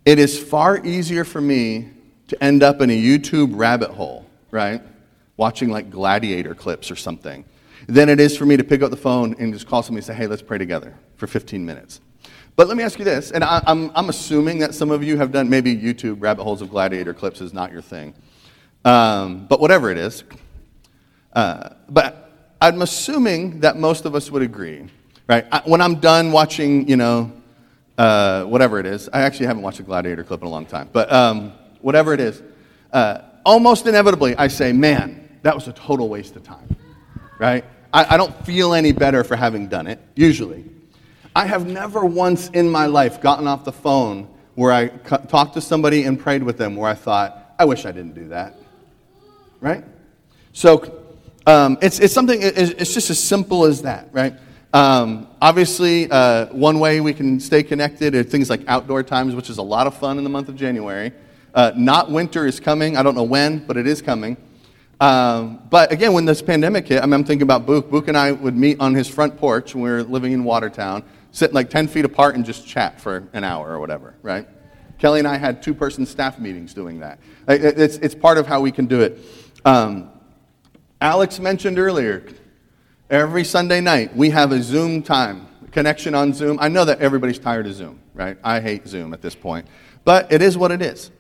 It 0.05 0.19
is 0.19 0.39
far 0.39 0.83
easier 0.85 1.23
for 1.23 1.41
me 1.41 1.89
to 2.27 2.43
end 2.43 2.63
up 2.63 2.81
in 2.81 2.89
a 2.89 2.99
YouTube 2.99 3.51
rabbit 3.53 3.91
hole, 3.91 4.25
right? 4.49 4.81
Watching 5.37 5.69
like 5.69 5.89
gladiator 5.89 6.55
clips 6.55 6.89
or 6.89 6.95
something, 6.95 7.45
than 7.87 8.09
it 8.09 8.19
is 8.19 8.37
for 8.37 8.45
me 8.45 8.57
to 8.57 8.63
pick 8.63 8.81
up 8.81 8.89
the 8.89 8.97
phone 8.97 9.35
and 9.39 9.53
just 9.53 9.67
call 9.67 9.83
somebody 9.83 9.99
and 9.99 10.05
say, 10.05 10.13
hey, 10.13 10.27
let's 10.27 10.41
pray 10.41 10.57
together 10.57 10.95
for 11.17 11.27
15 11.27 11.65
minutes. 11.65 12.01
But 12.55 12.67
let 12.67 12.77
me 12.77 12.83
ask 12.83 12.99
you 12.99 13.05
this, 13.05 13.31
and 13.31 13.43
I, 13.43 13.57
am 13.57 13.63
I'm, 13.65 13.91
I'm 13.95 14.09
assuming 14.09 14.59
that 14.59 14.73
some 14.73 14.91
of 14.91 15.03
you 15.03 15.17
have 15.17 15.31
done, 15.31 15.49
maybe 15.49 15.75
YouTube 15.75 16.21
rabbit 16.21 16.43
holes 16.43 16.61
of 16.61 16.69
gladiator 16.69 17.13
clips 17.13 17.41
is 17.41 17.53
not 17.53 17.71
your 17.71 17.81
thing. 17.81 18.13
Um, 18.83 19.45
but 19.47 19.59
whatever 19.59 19.89
it 19.89 19.97
is. 19.97 20.23
Uh, 21.33 21.69
but 21.87 22.55
I'm 22.59 22.81
assuming 22.81 23.61
that 23.61 23.77
most 23.77 24.05
of 24.05 24.15
us 24.15 24.29
would 24.31 24.41
agree, 24.41 24.87
right? 25.31 25.47
I, 25.49 25.61
when 25.63 25.79
I'm 25.79 25.95
done 25.95 26.33
watching, 26.33 26.89
you 26.89 26.97
know, 26.97 27.31
uh, 27.97 28.43
whatever 28.43 28.79
it 28.79 28.85
is, 28.85 29.07
I 29.13 29.21
actually 29.21 29.45
haven't 29.45 29.61
watched 29.61 29.79
a 29.79 29.83
gladiator 29.83 30.25
clip 30.25 30.41
in 30.41 30.47
a 30.47 30.49
long 30.49 30.65
time, 30.65 30.89
but 30.91 31.09
um, 31.09 31.53
whatever 31.79 32.13
it 32.13 32.19
is, 32.19 32.43
uh, 32.91 33.21
almost 33.45 33.87
inevitably 33.87 34.35
I 34.35 34.49
say, 34.49 34.73
man, 34.73 35.29
that 35.43 35.55
was 35.55 35.69
a 35.69 35.71
total 35.71 36.09
waste 36.09 36.35
of 36.35 36.43
time, 36.43 36.75
right? 37.39 37.63
I, 37.93 38.15
I 38.15 38.17
don't 38.17 38.45
feel 38.45 38.73
any 38.73 38.91
better 38.91 39.23
for 39.23 39.37
having 39.37 39.67
done 39.67 39.87
it, 39.87 40.01
usually. 40.15 40.65
I 41.33 41.45
have 41.45 41.65
never 41.65 42.03
once 42.03 42.49
in 42.49 42.69
my 42.69 42.87
life 42.87 43.21
gotten 43.21 43.47
off 43.47 43.63
the 43.63 43.71
phone 43.71 44.27
where 44.55 44.73
I 44.73 44.87
talked 44.87 45.53
to 45.53 45.61
somebody 45.61 46.03
and 46.03 46.19
prayed 46.19 46.43
with 46.43 46.57
them 46.57 46.75
where 46.75 46.89
I 46.89 46.95
thought, 46.95 47.55
I 47.57 47.63
wish 47.63 47.85
I 47.85 47.93
didn't 47.93 48.15
do 48.15 48.27
that. 48.27 48.57
Right? 49.61 49.85
So 50.51 51.03
um, 51.47 51.77
it's, 51.81 51.99
it's 51.99 52.13
something, 52.13 52.37
it's 52.41 52.93
just 52.93 53.09
as 53.09 53.17
simple 53.17 53.63
as 53.63 53.83
that, 53.83 54.09
right? 54.11 54.33
Um, 54.73 55.27
obviously, 55.41 56.09
uh, 56.09 56.47
one 56.47 56.79
way 56.79 57.01
we 57.01 57.13
can 57.13 57.39
stay 57.39 57.63
connected 57.63 58.15
are 58.15 58.23
things 58.23 58.49
like 58.49 58.61
outdoor 58.67 59.03
times, 59.03 59.35
which 59.35 59.49
is 59.49 59.57
a 59.57 59.63
lot 59.63 59.87
of 59.87 59.97
fun 59.97 60.17
in 60.17 60.23
the 60.23 60.29
month 60.29 60.49
of 60.49 60.55
January. 60.55 61.11
Uh, 61.53 61.71
not 61.75 62.09
winter 62.09 62.45
is 62.45 62.59
coming. 62.59 62.95
I 62.95 63.03
don't 63.03 63.15
know 63.15 63.23
when, 63.23 63.65
but 63.65 63.75
it 63.75 63.85
is 63.85 64.01
coming. 64.01 64.37
Um, 65.01 65.61
but 65.69 65.91
again, 65.91 66.13
when 66.13 66.25
this 66.25 66.41
pandemic 66.41 66.87
hit, 66.87 67.01
I 67.01 67.05
mean, 67.05 67.15
I'm 67.15 67.23
thinking 67.23 67.43
about 67.43 67.65
Book. 67.65 67.89
Book 67.89 68.07
and 68.07 68.17
I 68.17 68.31
would 68.31 68.55
meet 68.55 68.79
on 68.79 68.93
his 68.93 69.07
front 69.07 69.37
porch 69.37 69.73
when 69.73 69.83
we 69.83 69.89
were 69.89 70.03
living 70.03 70.31
in 70.31 70.43
Watertown 70.43 71.03
sit 71.31 71.53
like 71.53 71.69
10 71.69 71.87
feet 71.87 72.05
apart 72.05 72.35
and 72.35 72.45
just 72.45 72.67
chat 72.67 72.99
for 72.99 73.27
an 73.33 73.43
hour 73.43 73.71
or 73.71 73.79
whatever, 73.79 74.15
right? 74.21 74.47
Kelly 74.99 75.19
and 75.19 75.27
I 75.27 75.37
had 75.37 75.63
two 75.63 75.73
person 75.73 76.05
staff 76.05 76.37
meetings 76.37 76.73
doing 76.73 76.99
that. 76.99 77.19
It's, 77.47 77.95
it's 77.97 78.13
part 78.13 78.37
of 78.37 78.45
how 78.45 78.61
we 78.61 78.71
can 78.71 78.85
do 78.85 79.01
it. 79.01 79.19
Um, 79.65 80.11
Alex 80.99 81.39
mentioned 81.39 81.79
earlier, 81.79 82.23
every 83.11 83.43
Sunday 83.43 83.81
night 83.81 84.15
we 84.15 84.29
have 84.29 84.53
a 84.53 84.63
Zoom 84.63 85.03
time, 85.03 85.45
connection 85.71 86.15
on 86.15 86.33
Zoom. 86.33 86.57
I 86.61 86.69
know 86.69 86.85
that 86.85 87.01
everybody's 87.01 87.37
tired 87.37 87.67
of 87.67 87.73
Zoom, 87.73 87.99
right? 88.13 88.37
I 88.43 88.61
hate 88.61 88.87
Zoom 88.87 89.13
at 89.13 89.21
this 89.21 89.35
point, 89.35 89.67
but 90.05 90.31
it 90.31 90.41
is 90.41 90.57
what 90.57 90.71
it 90.71 90.81
is. 90.81 91.11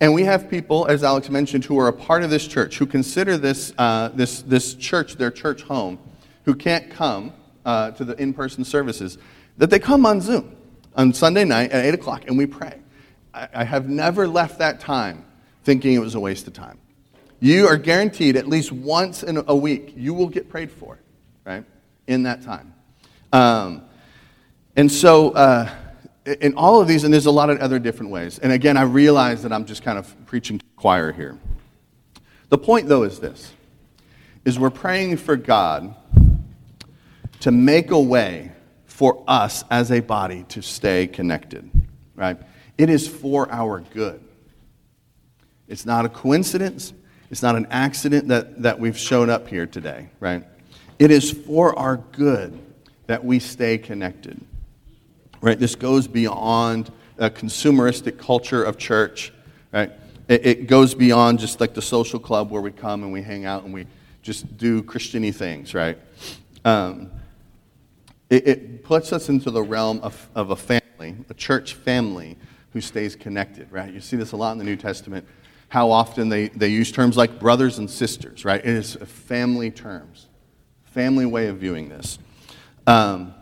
And 0.00 0.12
we 0.12 0.24
have 0.24 0.50
people, 0.50 0.86
as 0.86 1.04
Alex 1.04 1.30
mentioned, 1.30 1.64
who 1.64 1.78
are 1.78 1.88
a 1.88 1.92
part 1.92 2.22
of 2.22 2.30
this 2.30 2.46
church, 2.46 2.78
who 2.78 2.86
consider 2.86 3.36
this, 3.36 3.72
uh, 3.78 4.08
this, 4.08 4.42
this 4.42 4.74
church 4.74 5.14
their 5.14 5.30
church 5.30 5.62
home, 5.62 5.98
who 6.44 6.54
can't 6.54 6.90
come 6.90 7.32
uh, 7.64 7.90
to 7.92 8.04
the 8.04 8.20
in 8.20 8.32
person 8.32 8.64
services 8.64 9.18
that 9.58 9.70
they 9.70 9.78
come 9.78 10.06
on 10.06 10.20
Zoom 10.20 10.56
on 10.94 11.12
Sunday 11.12 11.44
night 11.44 11.70
at 11.70 11.84
8 11.84 11.94
o'clock 11.94 12.24
and 12.26 12.38
we 12.38 12.46
pray. 12.46 12.78
I, 13.34 13.48
I 13.54 13.64
have 13.64 13.88
never 13.88 14.26
left 14.26 14.58
that 14.58 14.80
time 14.80 15.24
thinking 15.64 15.94
it 15.94 15.98
was 15.98 16.14
a 16.14 16.20
waste 16.20 16.46
of 16.46 16.54
time. 16.54 16.78
You 17.40 17.66
are 17.66 17.76
guaranteed 17.76 18.36
at 18.36 18.48
least 18.48 18.72
once 18.72 19.22
in 19.22 19.42
a 19.46 19.56
week 19.56 19.92
you 19.96 20.14
will 20.14 20.28
get 20.28 20.48
prayed 20.48 20.70
for, 20.70 20.98
right, 21.46 21.64
in 22.06 22.24
that 22.24 22.42
time. 22.42 22.74
Um, 23.32 23.82
and 24.74 24.90
so, 24.90 25.30
uh, 25.30 25.70
in 26.40 26.54
all 26.54 26.80
of 26.80 26.88
these, 26.88 27.04
and 27.04 27.14
there's 27.14 27.26
a 27.26 27.30
lot 27.30 27.50
of 27.50 27.60
other 27.60 27.78
different 27.78 28.10
ways. 28.10 28.38
And 28.40 28.52
again, 28.52 28.76
I 28.76 28.82
realize 28.82 29.42
that 29.44 29.52
I'm 29.52 29.64
just 29.64 29.82
kind 29.82 29.96
of 29.96 30.26
preaching 30.26 30.58
to 30.58 30.64
choir 30.74 31.12
here. 31.12 31.38
The 32.48 32.58
point, 32.58 32.88
though, 32.88 33.04
is 33.04 33.20
this: 33.20 33.52
is 34.44 34.58
we're 34.58 34.70
praying 34.70 35.18
for 35.18 35.36
God 35.36 35.94
to 37.40 37.50
make 37.52 37.92
a 37.92 38.00
way 38.00 38.52
for 38.86 39.22
us 39.28 39.62
as 39.70 39.92
a 39.92 40.00
body 40.00 40.44
to 40.48 40.62
stay 40.62 41.06
connected, 41.06 41.70
right? 42.14 42.38
It 42.76 42.90
is 42.90 43.06
for 43.06 43.50
our 43.52 43.80
good. 43.80 44.20
It's 45.68 45.86
not 45.86 46.04
a 46.04 46.08
coincidence. 46.08 46.92
It's 47.30 47.42
not 47.42 47.56
an 47.56 47.66
accident 47.70 48.28
that, 48.28 48.62
that 48.62 48.78
we've 48.78 48.98
shown 48.98 49.30
up 49.30 49.48
here 49.48 49.66
today, 49.66 50.08
right? 50.20 50.44
It 50.98 51.10
is 51.10 51.30
for 51.30 51.78
our 51.78 51.98
good 51.98 52.58
that 53.06 53.24
we 53.24 53.38
stay 53.38 53.78
connected, 53.78 54.40
right? 55.40 55.58
This 55.58 55.74
goes 55.74 56.08
beyond 56.08 56.90
a 57.18 57.30
consumeristic 57.30 58.18
culture 58.18 58.64
of 58.64 58.78
church, 58.78 59.32
right? 59.72 59.92
It, 60.28 60.46
it 60.46 60.66
goes 60.66 60.94
beyond 60.94 61.38
just 61.38 61.60
like 61.60 61.74
the 61.74 61.82
social 61.82 62.18
club 62.18 62.50
where 62.50 62.62
we 62.62 62.72
come 62.72 63.02
and 63.02 63.12
we 63.12 63.22
hang 63.22 63.44
out 63.44 63.64
and 63.64 63.72
we 63.72 63.86
just 64.22 64.56
do 64.56 64.82
Christiany 64.82 65.34
things, 65.34 65.74
right? 65.74 65.98
Um, 66.64 67.10
it, 68.28 68.48
it 68.48 68.84
puts 68.84 69.12
us 69.12 69.28
into 69.28 69.50
the 69.50 69.62
realm 69.62 70.00
of, 70.00 70.28
of 70.34 70.50
a 70.50 70.56
family, 70.56 71.16
a 71.28 71.34
church 71.34 71.74
family 71.74 72.36
who 72.72 72.80
stays 72.80 73.14
connected, 73.14 73.70
right? 73.70 73.92
You 73.92 74.00
see 74.00 74.16
this 74.16 74.32
a 74.32 74.36
lot 74.36 74.52
in 74.52 74.58
the 74.58 74.64
New 74.64 74.76
Testament, 74.76 75.26
how 75.68 75.90
often 75.90 76.28
they, 76.28 76.48
they 76.48 76.68
use 76.68 76.90
terms 76.90 77.16
like 77.16 77.38
brothers 77.38 77.78
and 77.78 77.88
sisters, 77.88 78.44
right? 78.44 78.60
It 78.60 78.66
is 78.66 78.96
family 78.96 79.70
terms, 79.70 80.26
family 80.96 81.26
way 81.26 81.48
of 81.48 81.58
viewing 81.58 81.90
this. 81.90 82.18
Um, 82.86 83.34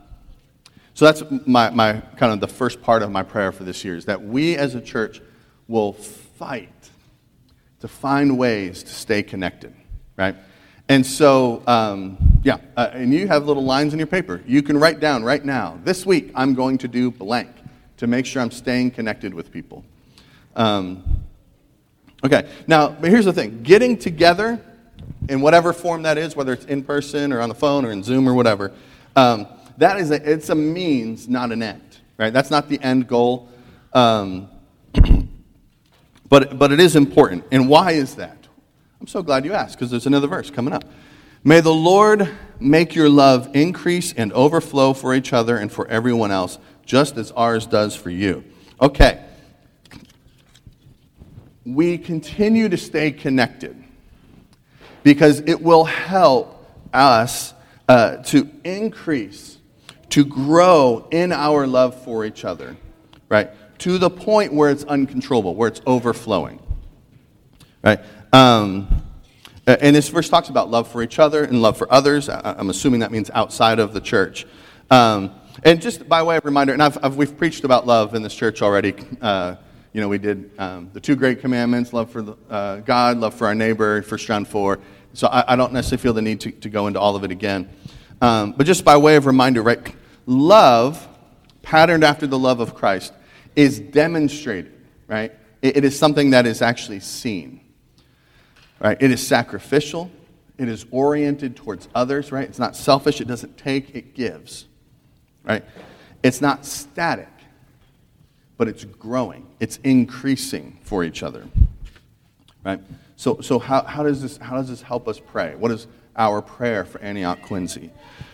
So 0.97 1.05
that's 1.07 1.23
my, 1.47 1.71
my 1.71 2.01
kind 2.17 2.33
of 2.33 2.41
the 2.41 2.55
first 2.61 2.81
part 2.81 3.03
of 3.03 3.11
my 3.11 3.25
prayer 3.25 3.53
for 3.53 3.65
this 3.65 3.85
year 3.85 3.97
is 3.97 4.05
that 4.05 4.21
we 4.23 4.57
as 4.57 4.75
a 4.75 4.81
church 4.81 5.21
will 5.67 5.93
fight 5.93 6.91
to 7.81 7.89
find 7.89 8.39
ways 8.39 8.83
to 8.85 8.93
stay 8.93 9.23
connected, 9.23 9.73
right? 10.17 10.37
And 10.89 11.05
so, 11.05 11.63
um, 11.67 12.17
yeah, 12.45 12.59
uh, 12.77 12.91
and 12.93 13.13
you 13.13 13.27
have 13.29 13.47
little 13.47 13.65
lines 13.65 13.93
in 13.93 13.99
your 13.99 14.07
paper. 14.07 14.41
You 14.47 14.63
can 14.63 14.79
write 14.79 15.01
down 15.01 15.25
right 15.25 15.45
now, 15.45 15.79
this 15.85 16.07
week 16.07 16.31
I'm 16.35 16.55
going 16.55 16.79
to 16.79 16.89
do 16.89 17.11
blank 17.11 17.51
to 17.97 18.07
make 18.07 18.25
sure 18.27 18.43
I'm 18.43 18.53
staying 18.53 18.93
connected 18.93 19.35
with 19.35 19.51
people. 19.51 19.85
Um, 20.55 21.03
okay, 22.23 22.49
now, 22.67 22.89
but 22.89 23.11
here's 23.11 23.27
the 23.27 23.33
thing 23.33 23.63
getting 23.63 23.99
together 23.99 24.61
in 25.29 25.41
whatever 25.41 25.73
form 25.73 26.03
that 26.03 26.19
is, 26.19 26.37
whether 26.37 26.53
it's 26.53 26.65
in 26.67 26.83
person 26.83 27.33
or 27.33 27.41
on 27.41 27.49
the 27.49 27.55
phone 27.55 27.85
or 27.85 27.91
in 27.91 28.03
Zoom 28.03 28.29
or 28.29 28.35
whatever, 28.35 28.73
um, 29.17 29.47
that 29.79 29.99
is 29.99 30.11
a, 30.11 30.31
it's 30.31 30.49
a 30.51 30.55
means, 30.55 31.29
not 31.29 31.53
an 31.53 31.63
end, 31.63 31.99
right? 32.19 32.33
That's 32.33 32.51
not 32.51 32.69
the 32.69 32.81
end 32.83 33.09
goal. 33.09 33.49
Um, 33.93 34.49
but, 36.29 36.59
but 36.59 36.73
it 36.73 36.81
is 36.81 36.97
important. 36.97 37.45
And 37.53 37.69
why 37.69 37.93
is 37.93 38.17
that? 38.17 38.49
I'm 39.01 39.07
so 39.07 39.23
glad 39.23 39.45
you 39.45 39.53
asked 39.53 39.79
because 39.79 39.91
there's 39.91 40.07
another 40.07 40.27
verse 40.27 40.51
coming 40.51 40.73
up. 40.73 40.85
May 41.43 41.61
the 41.61 41.75
Lord 41.75 42.29
make 42.59 42.95
your 42.95 43.09
love 43.09 43.55
increase 43.55 44.13
and 44.15 44.33
overflow 44.33 44.95
for 44.95 45.15
each 45.15 45.33
other 45.33 45.59
and 45.59 45.71
for 45.71 45.87
everyone 45.89 46.31
else, 46.31 46.59
just 46.87 47.17
as 47.19 47.31
ours 47.33 47.67
does 47.67 47.95
for 47.95 48.11
you. 48.11 48.45
Okay. 48.81 49.23
We 51.67 51.99
continue 51.99 52.69
to 52.69 52.77
stay 52.77 53.11
connected 53.11 53.84
because 55.05 55.41
it 55.41 55.63
will 55.63 55.85
help 55.85 56.67
us 56.93 57.55
uh, 57.89 58.17
to 58.17 58.51
increase, 58.65 59.59
to 60.09 60.25
grow 60.25 61.07
in 61.13 61.31
our 61.31 61.69
love 61.69 62.03
for 62.03 62.25
each 62.25 62.45
other, 62.45 62.77
right? 63.29 63.51
To 63.81 63.99
the 63.99 64.11
point 64.11 64.53
where 64.53 64.71
it's 64.71 64.85
uncontrollable, 64.85 65.55
where 65.55 65.69
it's 65.69 65.83
overflowing, 65.87 66.59
right? 67.85 68.01
Um, 68.33 69.03
and 69.67 69.95
this 69.95 70.09
verse 70.09 70.29
talks 70.29 70.49
about 70.49 70.71
love 70.71 70.89
for 70.89 71.03
each 71.03 71.19
other 71.19 71.45
and 71.45 71.63
love 71.63 71.77
for 71.77 71.91
others. 71.93 72.29
I'm 72.29 72.71
assuming 72.71 73.01
that 73.01 73.13
means 73.13 73.31
outside 73.33 73.79
of 73.79 73.95
the 73.95 74.01
church. 74.01 74.47
Um, 74.91 75.33
and 75.63 75.81
just 75.81 76.09
by 76.09 76.23
way 76.23 76.37
of 76.37 76.45
reminder, 76.45 76.73
and 76.73 76.83
I've, 76.83 77.03
I've, 77.03 77.17
we've 77.17 77.37
preached 77.37 77.65
about 77.65 77.87
love 77.87 78.15
in 78.15 78.23
this 78.23 78.35
church 78.35 78.61
already. 78.61 78.95
Uh, 79.21 79.57
you 79.95 80.03
know, 80.03 80.09
we 80.09 80.19
did 80.19 80.51
um, 80.59 80.91
the 80.93 81.01
two 81.01 81.17
great 81.17 81.41
commandments 81.41 81.95
love 81.95 82.11
for 82.11 82.21
the, 82.21 82.37
uh, 82.51 82.77
God, 82.81 83.17
love 83.17 83.33
for 83.33 83.47
our 83.47 83.55
neighbor, 83.55 84.03
1 84.03 84.19
John 84.19 84.45
4. 84.45 84.79
So 85.15 85.29
I, 85.29 85.53
I, 85.55 85.57
don't 85.57 85.73
necessarily 85.73 86.03
feel 86.03 86.13
the 86.13 86.21
need 86.21 86.41
to, 86.41 86.51
to 86.51 86.69
go 86.69 86.89
into 86.89 87.01
all 87.01 87.17
of 87.17 87.25
it 87.25 87.31
again. 87.31 87.71
Um, 88.21 88.53
but 88.53 88.67
just 88.67 88.85
by 88.85 88.99
way 88.99 89.17
of 89.17 89.25
reminder, 89.25 89.63
right? 89.63 89.81
Love, 90.27 91.09
patterned 91.63 92.05
after 92.05 92.27
the 92.27 92.39
love 92.39 92.61
of 92.61 92.75
Christ, 92.75 93.15
is 93.57 93.79
demonstrated, 93.79 94.73
right? 95.07 95.33
it, 95.65 95.79
it 95.79 95.85
is 95.85 95.99
something 95.99 96.31
that 96.31 96.47
is 96.47 96.61
actually 96.61 97.01
seen. 97.01 97.61
Right? 98.79 98.99
It 99.01 99.11
is 99.11 99.27
sacrificial. 99.27 100.11
It 100.59 100.69
is 100.69 100.85
oriented 100.91 101.57
towards 101.57 101.89
others, 101.95 102.31
right? 102.31 102.47
It's 102.47 102.59
not 102.59 102.77
selfish. 102.77 103.21
It 103.21 103.27
doesn't 103.27 103.57
take, 103.57 103.95
it 103.97 104.15
gives. 104.15 104.67
Right? 105.43 105.65
It's 106.23 106.43
not 106.43 106.67
static, 106.67 107.31
but 108.59 108.69
it's 108.69 108.85
growing. 108.85 109.47
It's 109.65 109.79
increasing 109.79 110.77
for 110.83 111.05
each 111.05 111.23
other. 111.23 111.49
Right? 112.67 112.81
So, 113.17 113.41
so 113.41 113.59
how, 113.59 113.83
how, 113.85 114.03
does 114.03 114.21
this, 114.21 114.37
how 114.37 114.57
does 114.57 114.69
this 114.69 114.83
help 114.83 115.09
us 115.09 115.19
pray? 115.19 115.55
What 115.55 115.71
is 115.71 115.87
our 116.15 116.43
prayer 116.43 116.85
for 116.85 117.01
Antioch 117.01 117.41
Quincy? 117.41 117.91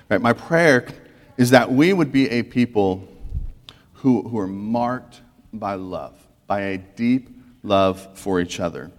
Right? 0.08 0.20
My 0.20 0.32
prayer 0.32 0.88
is 1.36 1.50
that 1.50 1.70
we 1.70 1.92
would 1.92 2.10
be 2.10 2.28
a 2.30 2.42
people 2.42 3.06
who, 3.92 4.28
who 4.28 4.40
are 4.40 4.48
marked 4.48 5.20
by 5.52 5.74
love, 5.74 6.16
by 6.48 6.62
a 6.62 6.78
deep 6.78 7.28
love 7.62 8.08
for 8.18 8.40
each 8.40 8.58
other. 8.58 8.90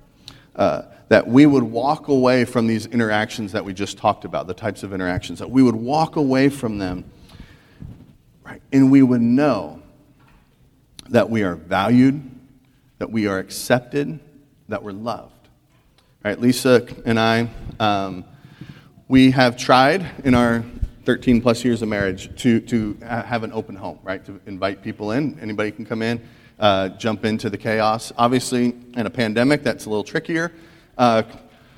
Uh, 0.56 0.84
that 1.10 1.28
we 1.28 1.46
would 1.46 1.64
walk 1.64 2.08
away 2.08 2.46
from 2.46 2.66
these 2.66 2.86
interactions 2.86 3.52
that 3.52 3.66
we 3.66 3.74
just 3.74 3.98
talked 3.98 4.24
about, 4.24 4.48
the 4.48 4.54
types 4.54 4.84
of 4.84 4.94
interactions, 4.94 5.40
that 5.40 5.52
we 5.52 5.62
would 5.62 5.76
walk 5.76 6.16
away 6.16 6.48
from 6.48 6.78
them, 6.78 7.04
right? 8.46 8.62
And 8.72 8.90
we 8.90 9.02
would 9.02 9.20
know 9.20 9.81
that 11.12 11.30
we 11.30 11.44
are 11.44 11.56
valued, 11.56 12.22
that 12.98 13.12
we 13.12 13.28
are 13.28 13.38
accepted, 13.38 14.20
that 14.70 14.82
we're 14.82 14.92
loved. 14.92 15.50
Right? 16.24 16.40
Lisa 16.40 16.88
and 17.06 17.20
I, 17.20 17.50
um, 17.80 18.26
we 19.08 19.32
have 19.32 19.58
tried 19.58 20.06
in 20.24 20.34
our 20.34 20.64
13 21.06 21.42
plus 21.42 21.66
years 21.66 21.82
of 21.82 21.90
marriage 21.90 22.34
to, 22.42 22.60
to 22.62 22.98
have 23.02 23.44
an 23.44 23.52
open 23.52 23.76
home, 23.76 24.00
right? 24.04 24.24
To 24.26 24.40
invite 24.46 24.82
people 24.82 25.12
in. 25.12 25.40
Anybody 25.40 25.72
can 25.72 25.86
come 25.86 26.02
in, 26.02 26.22
uh, 26.60 26.90
jump 26.90 27.26
into 27.26 27.50
the 27.50 27.58
chaos. 27.58 28.14
Obviously, 28.18 28.76
in 28.96 29.06
a 29.06 29.10
pandemic, 29.10 29.64
that's 29.64 29.86
a 29.86 29.90
little 29.90 30.04
trickier. 30.04 30.52
Uh, 30.98 31.24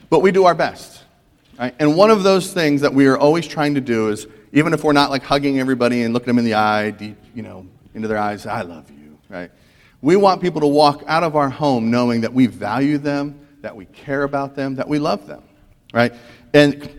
but 0.10 0.22
we 0.22 0.32
do 0.32 0.46
our 0.46 0.54
best. 0.54 1.04
Right? 1.58 1.74
And 1.80 1.96
one 1.96 2.12
of 2.12 2.24
those 2.24 2.54
things 2.54 2.82
that 2.82 2.93
we 2.93 3.08
are 3.08 3.17
always 3.17 3.48
trying 3.48 3.76
to 3.76 3.82
do 3.82 4.10
is, 4.10 4.28
even 4.52 4.74
if 4.74 4.84
we're 4.84 4.93
not 4.93 5.10
like 5.10 5.24
hugging 5.24 5.60
everybody 5.60 6.04
and 6.04 6.13
looking 6.13 6.28
them 6.28 6.38
in 6.38 6.46
the 6.46 6.56
eye, 6.56 6.91
deep, 6.91 7.17
you 7.34 7.41
know, 7.41 7.65
into 7.96 8.08
their 8.08 8.17
eyes, 8.17 8.46
I 8.46 8.62
love 8.62 8.91
you, 8.91 9.03
right? 9.34 9.52
We 10.02 10.15
want 10.15 10.41
people 10.41 10.62
to 10.62 10.67
walk 10.67 11.04
out 11.08 11.24
of 11.24 11.36
our 11.36 11.50
home 11.50 11.91
knowing 11.91 12.22
that 12.22 12.34
we 12.34 12.48
value 12.48 12.98
them, 12.98 13.46
that 13.62 13.76
we 13.76 13.86
care 13.86 14.24
about 14.24 14.56
them, 14.56 14.76
that 14.76 14.88
we 14.88 15.00
love 15.00 15.28
them, 15.28 15.43
right? 15.93 16.13
And 16.54 16.89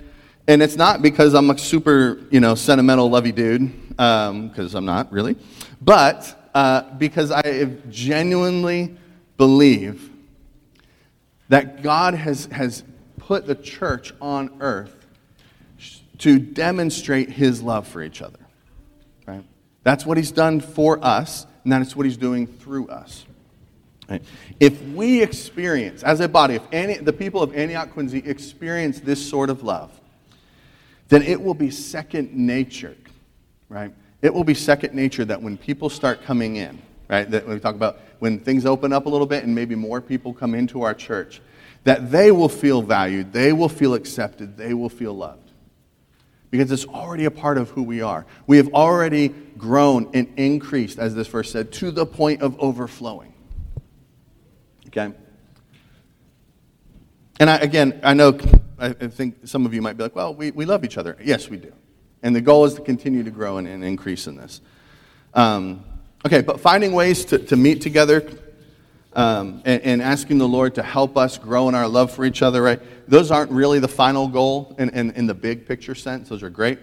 and 0.46 0.62
it's 0.62 0.76
not 0.76 1.00
because 1.00 1.32
I'm 1.32 1.48
a 1.48 1.56
super, 1.56 2.20
you 2.30 2.38
know, 2.38 2.54
sentimental, 2.54 3.08
lovey 3.08 3.32
dude, 3.32 3.90
because 3.90 4.74
um, 4.74 4.78
I'm 4.78 4.84
not 4.84 5.10
really, 5.10 5.36
but 5.80 6.50
uh, 6.54 6.82
because 6.98 7.30
I 7.30 7.64
genuinely 7.88 8.94
believe 9.38 10.10
that 11.48 11.82
God 11.82 12.14
has, 12.14 12.46
has 12.46 12.84
put 13.16 13.46
the 13.46 13.54
church 13.54 14.12
on 14.20 14.50
earth 14.60 14.94
to 16.18 16.38
demonstrate 16.38 17.30
his 17.30 17.62
love 17.62 17.88
for 17.88 18.02
each 18.02 18.20
other. 18.20 18.38
Right? 19.26 19.44
That's 19.82 20.04
what 20.04 20.16
he's 20.16 20.32
done 20.32 20.60
for 20.60 21.02
us, 21.02 21.46
and 21.64 21.72
that's 21.72 21.96
what 21.96 22.06
he's 22.06 22.16
doing 22.16 22.46
through 22.46 22.88
us. 22.88 23.24
If 24.60 24.80
we 24.88 25.22
experience, 25.22 26.02
as 26.02 26.20
a 26.20 26.28
body, 26.28 26.54
if 26.56 26.62
any, 26.72 26.98
the 26.98 27.12
people 27.12 27.42
of 27.42 27.54
Antioch 27.56 27.90
Quincy 27.92 28.18
experience 28.18 29.00
this 29.00 29.26
sort 29.26 29.48
of 29.48 29.62
love, 29.62 29.90
then 31.08 31.22
it 31.22 31.40
will 31.40 31.54
be 31.54 31.70
second 31.70 32.34
nature, 32.34 32.96
right? 33.68 33.92
It 34.20 34.32
will 34.32 34.44
be 34.44 34.54
second 34.54 34.94
nature 34.94 35.24
that 35.24 35.40
when 35.40 35.56
people 35.56 35.88
start 35.88 36.22
coming 36.22 36.56
in, 36.56 36.80
right? 37.08 37.30
That 37.30 37.48
we 37.48 37.58
talk 37.58 37.74
about 37.74 37.98
when 38.18 38.38
things 38.38 38.66
open 38.66 38.92
up 38.92 39.06
a 39.06 39.08
little 39.08 39.26
bit 39.26 39.44
and 39.44 39.54
maybe 39.54 39.74
more 39.74 40.00
people 40.00 40.34
come 40.34 40.54
into 40.54 40.82
our 40.82 40.94
church, 40.94 41.40
that 41.84 42.10
they 42.10 42.30
will 42.30 42.48
feel 42.48 42.82
valued, 42.82 43.32
they 43.32 43.52
will 43.52 43.68
feel 43.68 43.94
accepted, 43.94 44.56
they 44.56 44.74
will 44.74 44.88
feel 44.88 45.14
loved. 45.14 45.50
Because 46.50 46.70
it's 46.70 46.86
already 46.86 47.24
a 47.24 47.30
part 47.30 47.58
of 47.58 47.70
who 47.70 47.82
we 47.82 48.00
are. 48.00 48.26
We 48.46 48.58
have 48.58 48.72
already 48.72 49.34
grown 49.64 50.10
and 50.14 50.32
increased, 50.36 50.98
as 50.98 51.14
this 51.14 51.26
verse 51.26 51.50
said, 51.50 51.72
to 51.72 51.90
the 51.90 52.04
point 52.04 52.42
of 52.42 52.58
overflowing. 52.60 53.32
Okay? 54.88 55.12
And 57.40 57.50
I, 57.50 57.56
again, 57.56 58.00
I 58.02 58.14
know, 58.14 58.38
I 58.78 58.92
think 58.92 59.46
some 59.46 59.66
of 59.66 59.74
you 59.74 59.82
might 59.82 59.96
be 59.96 60.02
like, 60.02 60.14
well, 60.14 60.34
we, 60.34 60.50
we 60.50 60.66
love 60.66 60.84
each 60.84 60.98
other. 60.98 61.16
Yes, 61.24 61.48
we 61.48 61.56
do. 61.56 61.72
And 62.22 62.36
the 62.36 62.40
goal 62.40 62.64
is 62.64 62.74
to 62.74 62.82
continue 62.82 63.22
to 63.22 63.30
grow 63.30 63.58
and, 63.58 63.66
and 63.66 63.82
increase 63.84 64.26
in 64.26 64.36
this. 64.36 64.60
Um, 65.34 65.84
Okay, 66.26 66.40
but 66.40 66.58
finding 66.58 66.92
ways 66.92 67.26
to, 67.26 67.38
to 67.38 67.54
meet 67.56 67.82
together 67.82 68.26
um, 69.12 69.60
and, 69.66 69.82
and, 69.82 70.02
asking 70.02 70.38
the 70.38 70.48
Lord 70.48 70.74
to 70.76 70.82
help 70.82 71.18
us 71.18 71.36
grow 71.36 71.68
in 71.68 71.74
our 71.74 71.86
love 71.86 72.12
for 72.12 72.24
each 72.24 72.40
other, 72.40 72.62
right? 72.62 72.80
Those 73.06 73.30
aren't 73.30 73.50
really 73.50 73.78
the 73.78 73.88
final 73.88 74.26
goal 74.26 74.74
in, 74.78 74.88
in, 74.88 75.10
in 75.10 75.26
the 75.26 75.34
big 75.34 75.66
picture 75.66 75.94
sense. 75.94 76.30
Those 76.30 76.42
are 76.42 76.48
great. 76.48 76.78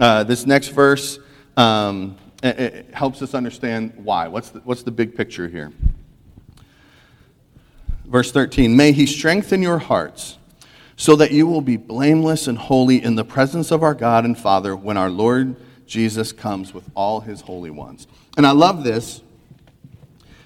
Uh, 0.00 0.24
this 0.24 0.46
next 0.46 0.68
verse 0.68 1.18
um, 1.58 2.16
it, 2.42 2.58
it 2.58 2.94
helps 2.94 3.20
us 3.20 3.34
understand 3.34 3.92
why. 3.96 4.28
What's 4.28 4.50
the, 4.50 4.60
what's 4.60 4.82
the 4.82 4.90
big 4.90 5.14
picture 5.14 5.48
here? 5.48 5.72
Verse 8.06 8.32
13 8.32 8.76
May 8.76 8.92
He 8.92 9.06
strengthen 9.06 9.60
your 9.60 9.78
hearts 9.78 10.38
so 10.96 11.14
that 11.16 11.30
you 11.30 11.46
will 11.46 11.60
be 11.60 11.76
blameless 11.76 12.46
and 12.48 12.58
holy 12.58 13.02
in 13.02 13.14
the 13.14 13.24
presence 13.24 13.70
of 13.70 13.82
our 13.82 13.94
God 13.94 14.24
and 14.24 14.36
Father 14.38 14.74
when 14.74 14.96
our 14.96 15.10
Lord 15.10 15.56
Jesus 15.86 16.32
comes 16.32 16.74
with 16.74 16.84
all 16.94 17.20
his 17.20 17.40
holy 17.40 17.70
ones. 17.70 18.06
And 18.36 18.46
I 18.46 18.50
love 18.50 18.84
this 18.84 19.22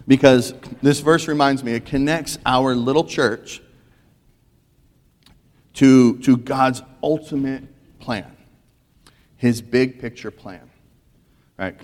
because 0.07 0.55
this 0.83 1.01
verse 1.01 1.27
reminds 1.27 1.64
me, 1.64 1.72
it 1.72 1.87
connects 1.87 2.38
our 2.44 2.75
little 2.75 3.05
church 3.05 3.62
to, 5.75 6.18
to 6.18 6.37
God's 6.37 6.83
ultimate 7.03 7.64
plan, 7.98 8.37
his 9.37 9.62
big 9.62 10.01
picture 10.01 10.31
plan. 10.31 10.70
Right? 11.62 11.77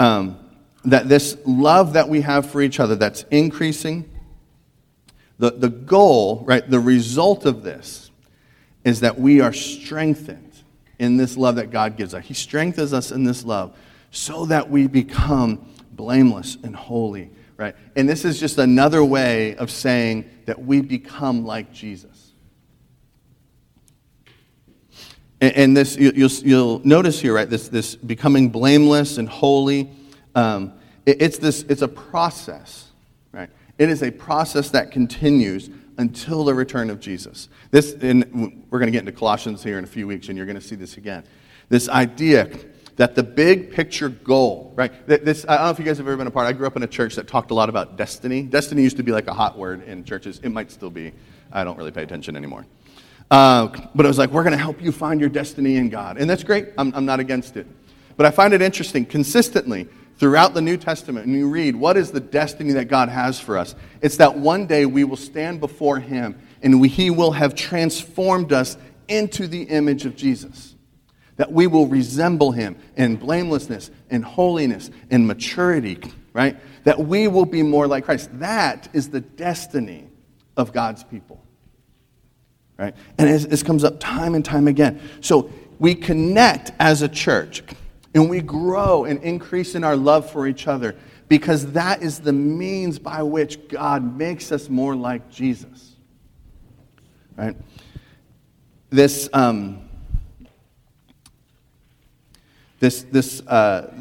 Um, 0.00 0.38
that 0.86 1.06
this 1.06 1.36
love 1.44 1.92
that 1.92 2.08
we 2.08 2.22
have 2.22 2.50
for 2.50 2.62
each 2.62 2.80
other 2.80 2.96
that's 2.96 3.26
increasing, 3.30 4.10
the, 5.38 5.50
the 5.50 5.68
goal, 5.68 6.44
right, 6.46 6.68
the 6.68 6.80
result 6.80 7.44
of 7.44 7.62
this 7.62 8.10
is 8.84 9.00
that 9.00 9.20
we 9.20 9.42
are 9.42 9.52
strengthened 9.52 10.54
in 10.98 11.18
this 11.18 11.36
love 11.36 11.56
that 11.56 11.70
God 11.70 11.98
gives 11.98 12.14
us. 12.14 12.24
He 12.24 12.32
strengthens 12.32 12.94
us 12.94 13.12
in 13.12 13.24
this 13.24 13.44
love 13.44 13.76
so 14.10 14.46
that 14.46 14.70
we 14.70 14.86
become 14.86 15.70
blameless 15.90 16.56
and 16.62 16.74
holy, 16.74 17.30
right? 17.58 17.76
And 17.94 18.08
this 18.08 18.24
is 18.24 18.40
just 18.40 18.56
another 18.56 19.04
way 19.04 19.56
of 19.56 19.70
saying 19.70 20.24
that 20.46 20.58
we 20.58 20.80
become 20.80 21.44
like 21.44 21.70
Jesus. 21.70 22.11
And, 25.42 25.56
and 25.56 25.76
this, 25.76 25.96
you, 25.96 26.12
will 26.12 26.30
you'll 26.30 26.80
notice 26.84 27.20
here, 27.20 27.34
right, 27.34 27.50
this, 27.50 27.68
this 27.68 27.96
becoming 27.96 28.48
blameless 28.48 29.18
and 29.18 29.28
holy, 29.28 29.90
um, 30.36 30.72
it, 31.04 31.20
it's, 31.20 31.38
this, 31.38 31.64
it's 31.64 31.82
a 31.82 31.88
process, 31.88 32.88
right? 33.32 33.50
It 33.76 33.90
is 33.90 34.04
a 34.04 34.12
process 34.12 34.70
that 34.70 34.92
continues 34.92 35.68
until 35.98 36.44
the 36.44 36.54
return 36.54 36.90
of 36.90 37.00
Jesus. 37.00 37.48
This, 37.72 37.92
and 37.92 38.64
we're 38.70 38.78
going 38.78 38.86
to 38.86 38.92
get 38.92 39.00
into 39.00 39.12
Colossians 39.12 39.64
here 39.64 39.78
in 39.78 39.84
a 39.84 39.88
few 39.88 40.06
weeks, 40.06 40.28
and 40.28 40.36
you're 40.36 40.46
going 40.46 40.58
to 40.58 40.66
see 40.66 40.76
this 40.76 40.96
again. 40.96 41.24
This 41.68 41.88
idea 41.88 42.48
that 42.96 43.16
the 43.16 43.22
big 43.24 43.72
picture 43.72 44.10
goal, 44.10 44.72
right? 44.76 44.92
This, 45.08 45.44
I 45.48 45.56
don't 45.56 45.64
know 45.64 45.70
if 45.70 45.78
you 45.78 45.84
guys 45.84 45.98
have 45.98 46.06
ever 46.06 46.16
been 46.16 46.28
a 46.28 46.30
part. 46.30 46.46
I 46.46 46.52
grew 46.52 46.68
up 46.68 46.76
in 46.76 46.84
a 46.84 46.88
church 46.88 47.16
that 47.16 47.26
talked 47.26 47.50
a 47.50 47.54
lot 47.54 47.68
about 47.68 47.96
destiny. 47.96 48.42
Destiny 48.42 48.82
used 48.82 48.98
to 48.98 49.02
be 49.02 49.10
like 49.10 49.26
a 49.26 49.34
hot 49.34 49.58
word 49.58 49.82
in 49.88 50.04
churches. 50.04 50.40
It 50.44 50.50
might 50.50 50.70
still 50.70 50.90
be. 50.90 51.12
I 51.50 51.64
don't 51.64 51.76
really 51.76 51.90
pay 51.90 52.02
attention 52.02 52.36
anymore. 52.36 52.64
Uh, 53.32 53.68
but 53.94 54.06
it 54.06 54.08
was 54.08 54.18
like, 54.18 54.30
we're 54.30 54.44
going 54.44 54.56
to 54.56 54.62
help 54.62 54.80
you 54.80 54.92
find 54.92 55.18
your 55.18 55.28
destiny 55.28 55.76
in 55.76 55.88
God. 55.88 56.18
And 56.18 56.28
that's 56.28 56.44
great. 56.44 56.68
I'm, 56.78 56.94
I'm 56.94 57.04
not 57.04 57.18
against 57.18 57.56
it. 57.56 57.66
But 58.16 58.26
I 58.26 58.30
find 58.30 58.52
it 58.52 58.62
interesting 58.62 59.06
consistently 59.06 59.88
throughout 60.18 60.54
the 60.54 60.60
New 60.60 60.76
Testament, 60.76 61.26
and 61.26 61.34
you 61.34 61.48
read, 61.48 61.74
what 61.74 61.96
is 61.96 62.12
the 62.12 62.20
destiny 62.20 62.72
that 62.74 62.84
God 62.84 63.08
has 63.08 63.40
for 63.40 63.58
us? 63.58 63.74
It's 64.02 64.18
that 64.18 64.36
one 64.36 64.66
day 64.66 64.86
we 64.86 65.02
will 65.02 65.16
stand 65.16 65.58
before 65.58 65.98
Him 65.98 66.38
and 66.62 66.80
we, 66.80 66.88
He 66.88 67.10
will 67.10 67.32
have 67.32 67.54
transformed 67.54 68.52
us 68.52 68.76
into 69.08 69.48
the 69.48 69.62
image 69.62 70.04
of 70.04 70.14
Jesus 70.14 70.72
that 71.36 71.50
we 71.50 71.66
will 71.66 71.86
resemble 71.86 72.52
him 72.52 72.76
in 72.96 73.16
blamelessness, 73.16 73.90
in 74.10 74.22
holiness, 74.22 74.90
in 75.10 75.26
maturity, 75.26 75.98
right? 76.32 76.56
That 76.84 76.98
we 77.00 77.28
will 77.28 77.46
be 77.46 77.62
more 77.62 77.86
like 77.86 78.04
Christ. 78.04 78.30
That 78.34 78.88
is 78.92 79.10
the 79.10 79.20
destiny 79.20 80.08
of 80.56 80.72
God's 80.72 81.02
people, 81.02 81.44
right? 82.78 82.94
And 83.18 83.28
this 83.28 83.62
comes 83.62 83.84
up 83.84 84.00
time 84.00 84.34
and 84.34 84.44
time 84.44 84.68
again. 84.68 85.00
So 85.20 85.50
we 85.78 85.94
connect 85.94 86.72
as 86.78 87.02
a 87.02 87.08
church 87.08 87.62
and 88.14 88.28
we 88.28 88.40
grow 88.40 89.04
and 89.04 89.22
increase 89.22 89.74
in 89.74 89.84
our 89.84 89.96
love 89.96 90.30
for 90.30 90.46
each 90.46 90.66
other 90.66 90.94
because 91.28 91.72
that 91.72 92.02
is 92.02 92.20
the 92.20 92.32
means 92.32 92.98
by 92.98 93.22
which 93.22 93.68
God 93.68 94.18
makes 94.18 94.52
us 94.52 94.68
more 94.68 94.94
like 94.94 95.30
Jesus, 95.30 95.96
right? 97.36 97.56
This, 98.90 99.30
um, 99.32 99.88
this, 102.80 103.04
this, 103.04 103.40
uh, 103.46 103.94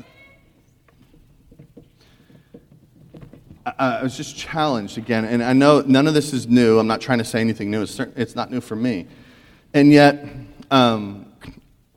I, 3.66 3.74
I 3.78 4.04
was 4.04 4.18
just 4.18 4.38
challenged 4.38 4.98
again, 4.98 5.26
and 5.26 5.44
I 5.44 5.54
know 5.54 5.82
none 5.82 6.08
of 6.08 6.14
this 6.14 6.34
is 6.34 6.48
new. 6.48 6.80
I'm 6.80 6.88
not 6.88 7.02
trying 7.02 7.20
to 7.20 7.26
say 7.26 7.42
anything 7.42 7.72
new. 7.72 7.84
It's, 7.84 8.00
it's 8.00 8.36
not 8.36 8.52
new 8.52 8.62
for 8.62 8.76
me. 8.76 9.08
And 9.74 9.92
yet, 9.92 10.26
um, 10.70 11.32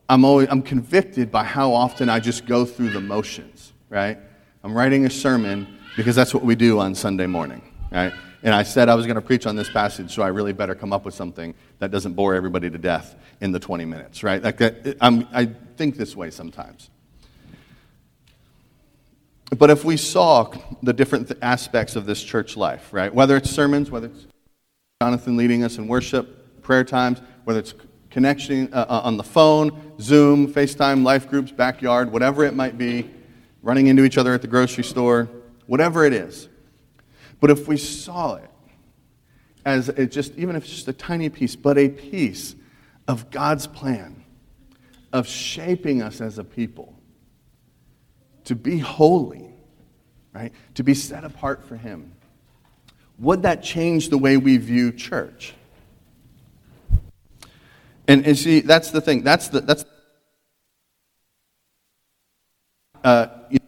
I'm, 0.07 0.23
always, 0.23 0.47
I'm 0.49 0.61
convicted 0.61 1.31
by 1.31 1.43
how 1.43 1.73
often 1.73 2.09
I 2.09 2.19
just 2.19 2.45
go 2.45 2.65
through 2.65 2.89
the 2.89 3.01
motions, 3.01 3.73
right? 3.89 4.17
I'm 4.63 4.73
writing 4.73 5.05
a 5.05 5.09
sermon 5.09 5.79
because 5.95 6.15
that's 6.15 6.33
what 6.33 6.43
we 6.43 6.55
do 6.55 6.79
on 6.79 6.93
Sunday 6.95 7.25
morning, 7.25 7.61
right? 7.91 8.13
And 8.43 8.53
I 8.53 8.63
said 8.63 8.89
I 8.89 8.95
was 8.95 9.07
going 9.07 9.15
to 9.15 9.21
preach 9.21 9.47
on 9.47 9.55
this 9.55 9.69
passage, 9.69 10.13
so 10.13 10.21
I 10.21 10.27
really 10.27 10.53
better 10.53 10.75
come 10.75 10.93
up 10.93 11.05
with 11.05 11.15
something 11.15 11.55
that 11.79 11.89
doesn't 11.89 12.13
bore 12.13 12.35
everybody 12.35 12.69
to 12.69 12.77
death 12.77 13.15
in 13.41 13.51
the 13.51 13.59
20 13.59 13.85
minutes, 13.85 14.23
right? 14.23 14.41
Like 14.41 14.57
that, 14.57 14.97
I 15.01 15.45
think 15.77 15.97
this 15.97 16.15
way 16.15 16.29
sometimes. 16.29 16.89
But 19.51 19.69
if 19.69 19.85
we 19.85 19.95
saw 19.95 20.51
the 20.81 20.93
different 20.93 21.31
aspects 21.41 21.95
of 21.95 22.05
this 22.05 22.21
church 22.23 22.57
life, 22.57 22.91
right? 22.91 23.13
Whether 23.13 23.37
it's 23.37 23.49
sermons, 23.49 23.91
whether 23.91 24.07
it's 24.07 24.25
Jonathan 25.01 25.37
leading 25.37 25.63
us 25.63 25.77
in 25.77 25.87
worship, 25.87 26.61
prayer 26.63 26.83
times, 26.83 27.21
whether 27.43 27.59
it's 27.59 27.75
connection 28.09 28.73
uh, 28.73 28.85
uh 28.89 29.01
on 29.03 29.17
the 29.17 29.23
phone, 29.23 29.93
Zoom, 29.99 30.51
FaceTime, 30.51 31.03
life 31.03 31.29
groups, 31.29 31.51
backyard, 31.51 32.11
whatever 32.11 32.43
it 32.43 32.55
might 32.55 32.77
be, 32.77 33.09
running 33.61 33.87
into 33.87 34.03
each 34.03 34.17
other 34.17 34.33
at 34.33 34.41
the 34.41 34.47
grocery 34.47 34.83
store, 34.83 35.29
whatever 35.67 36.05
it 36.05 36.13
is. 36.13 36.49
But 37.39 37.51
if 37.51 37.67
we 37.67 37.77
saw 37.77 38.35
it 38.35 38.49
as 39.63 39.89
it 39.89 40.11
just, 40.11 40.35
even 40.37 40.55
if 40.55 40.63
it's 40.63 40.73
just 40.73 40.87
a 40.87 40.93
tiny 40.93 41.29
piece, 41.29 41.55
but 41.55 41.77
a 41.77 41.89
piece 41.89 42.55
of 43.07 43.29
God's 43.29 43.67
plan 43.67 44.23
of 45.13 45.27
shaping 45.27 46.01
us 46.01 46.19
as 46.19 46.39
a 46.39 46.43
people 46.43 46.94
to 48.45 48.55
be 48.55 48.77
holy, 48.79 49.53
right? 50.33 50.53
To 50.75 50.83
be 50.83 50.93
set 50.93 51.23
apart 51.23 51.63
for 51.65 51.75
Him. 51.75 52.13
Would 53.19 53.43
that 53.43 53.63
change 53.63 54.09
the 54.09 54.17
way 54.17 54.37
we 54.37 54.57
view 54.57 54.91
church? 54.91 55.53
And, 58.07 58.25
and 58.25 58.37
see, 58.37 58.59
that's 58.61 58.91
the 58.91 59.01
thing. 59.01 59.23
That's 59.23 59.49
the 59.49 59.61
that's. 59.61 59.85
Uh, 63.03 63.27
you 63.49 63.59
know, 63.59 63.65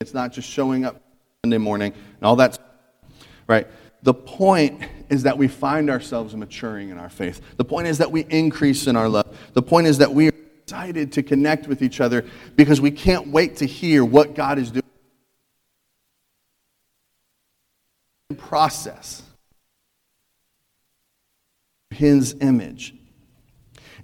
it's 0.00 0.14
not 0.14 0.32
just 0.32 0.48
showing 0.48 0.84
up 0.84 1.00
Sunday 1.44 1.58
morning 1.58 1.92
and 1.92 2.22
all 2.22 2.36
that, 2.36 2.58
right? 3.46 3.66
The 4.02 4.14
point 4.14 4.82
is 5.08 5.24
that 5.24 5.36
we 5.36 5.48
find 5.48 5.90
ourselves 5.90 6.34
maturing 6.34 6.90
in 6.90 6.98
our 6.98 7.08
faith. 7.08 7.40
The 7.56 7.64
point 7.64 7.88
is 7.88 7.98
that 7.98 8.10
we 8.12 8.24
increase 8.28 8.86
in 8.86 8.96
our 8.96 9.08
love. 9.08 9.36
The 9.54 9.62
point 9.62 9.86
is 9.86 9.98
that 9.98 10.12
we 10.12 10.28
are 10.28 10.32
excited 10.64 11.12
to 11.12 11.22
connect 11.22 11.68
with 11.68 11.82
each 11.82 12.00
other 12.00 12.24
because 12.56 12.80
we 12.80 12.90
can't 12.90 13.28
wait 13.28 13.56
to 13.56 13.66
hear 13.66 14.04
what 14.04 14.34
God 14.34 14.58
is 14.58 14.70
doing. 14.70 14.82
Process 18.36 19.22
his 21.90 22.36
image. 22.40 22.94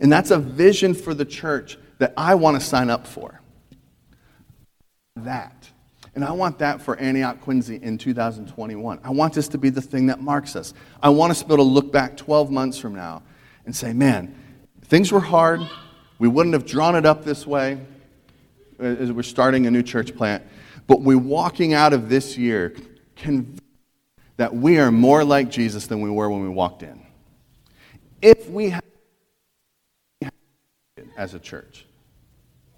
And 0.00 0.12
that's 0.12 0.30
a 0.30 0.38
vision 0.38 0.94
for 0.94 1.14
the 1.14 1.24
church 1.24 1.78
that 1.98 2.12
I 2.16 2.34
want 2.34 2.60
to 2.60 2.64
sign 2.64 2.90
up 2.90 3.06
for. 3.06 3.40
That. 5.16 5.68
And 6.14 6.24
I 6.24 6.32
want 6.32 6.58
that 6.58 6.82
for 6.82 6.96
Antioch 6.96 7.40
Quincy 7.40 7.76
in 7.76 7.98
2021. 7.98 9.00
I 9.02 9.10
want 9.10 9.34
this 9.34 9.48
to 9.48 9.58
be 9.58 9.70
the 9.70 9.82
thing 9.82 10.06
that 10.06 10.20
marks 10.20 10.56
us. 10.56 10.74
I 11.02 11.08
want 11.08 11.30
us 11.30 11.40
to 11.40 11.46
be 11.46 11.54
able 11.54 11.64
to 11.64 11.70
look 11.70 11.92
back 11.92 12.16
12 12.16 12.50
months 12.50 12.78
from 12.78 12.94
now 12.94 13.22
and 13.64 13.74
say, 13.74 13.92
man, 13.92 14.34
things 14.82 15.12
were 15.12 15.20
hard. 15.20 15.60
We 16.20 16.28
wouldn't 16.28 16.52
have 16.52 16.66
drawn 16.66 16.94
it 16.96 17.06
up 17.06 17.24
this 17.24 17.46
way 17.46 17.80
as 18.78 19.10
we're 19.10 19.22
starting 19.22 19.66
a 19.66 19.70
new 19.70 19.82
church 19.82 20.14
plant. 20.14 20.44
But 20.86 21.00
we're 21.00 21.16
walking 21.16 21.72
out 21.72 21.94
of 21.94 22.10
this 22.10 22.36
year 22.36 22.76
convinced 23.16 23.62
that 24.36 24.54
we 24.54 24.78
are 24.78 24.92
more 24.92 25.24
like 25.24 25.50
Jesus 25.50 25.86
than 25.86 26.02
we 26.02 26.10
were 26.10 26.28
when 26.28 26.42
we 26.42 26.48
walked 26.50 26.82
in. 26.82 27.06
If 28.20 28.50
we 28.50 28.68
have 28.68 28.82
as 31.16 31.32
a 31.32 31.38
church, 31.38 31.86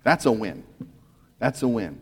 that's 0.04 0.24
a 0.26 0.32
win. 0.32 0.62
That's 1.40 1.62
a 1.62 1.68
win. 1.68 1.98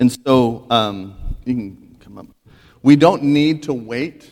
And 0.00 0.12
so 0.26 0.66
um, 0.68 1.16
you 1.46 1.54
can 1.54 1.96
come 2.00 2.18
up. 2.18 2.26
We 2.82 2.96
don't 2.96 3.22
need 3.22 3.62
to 3.62 3.72
wait 3.72 4.30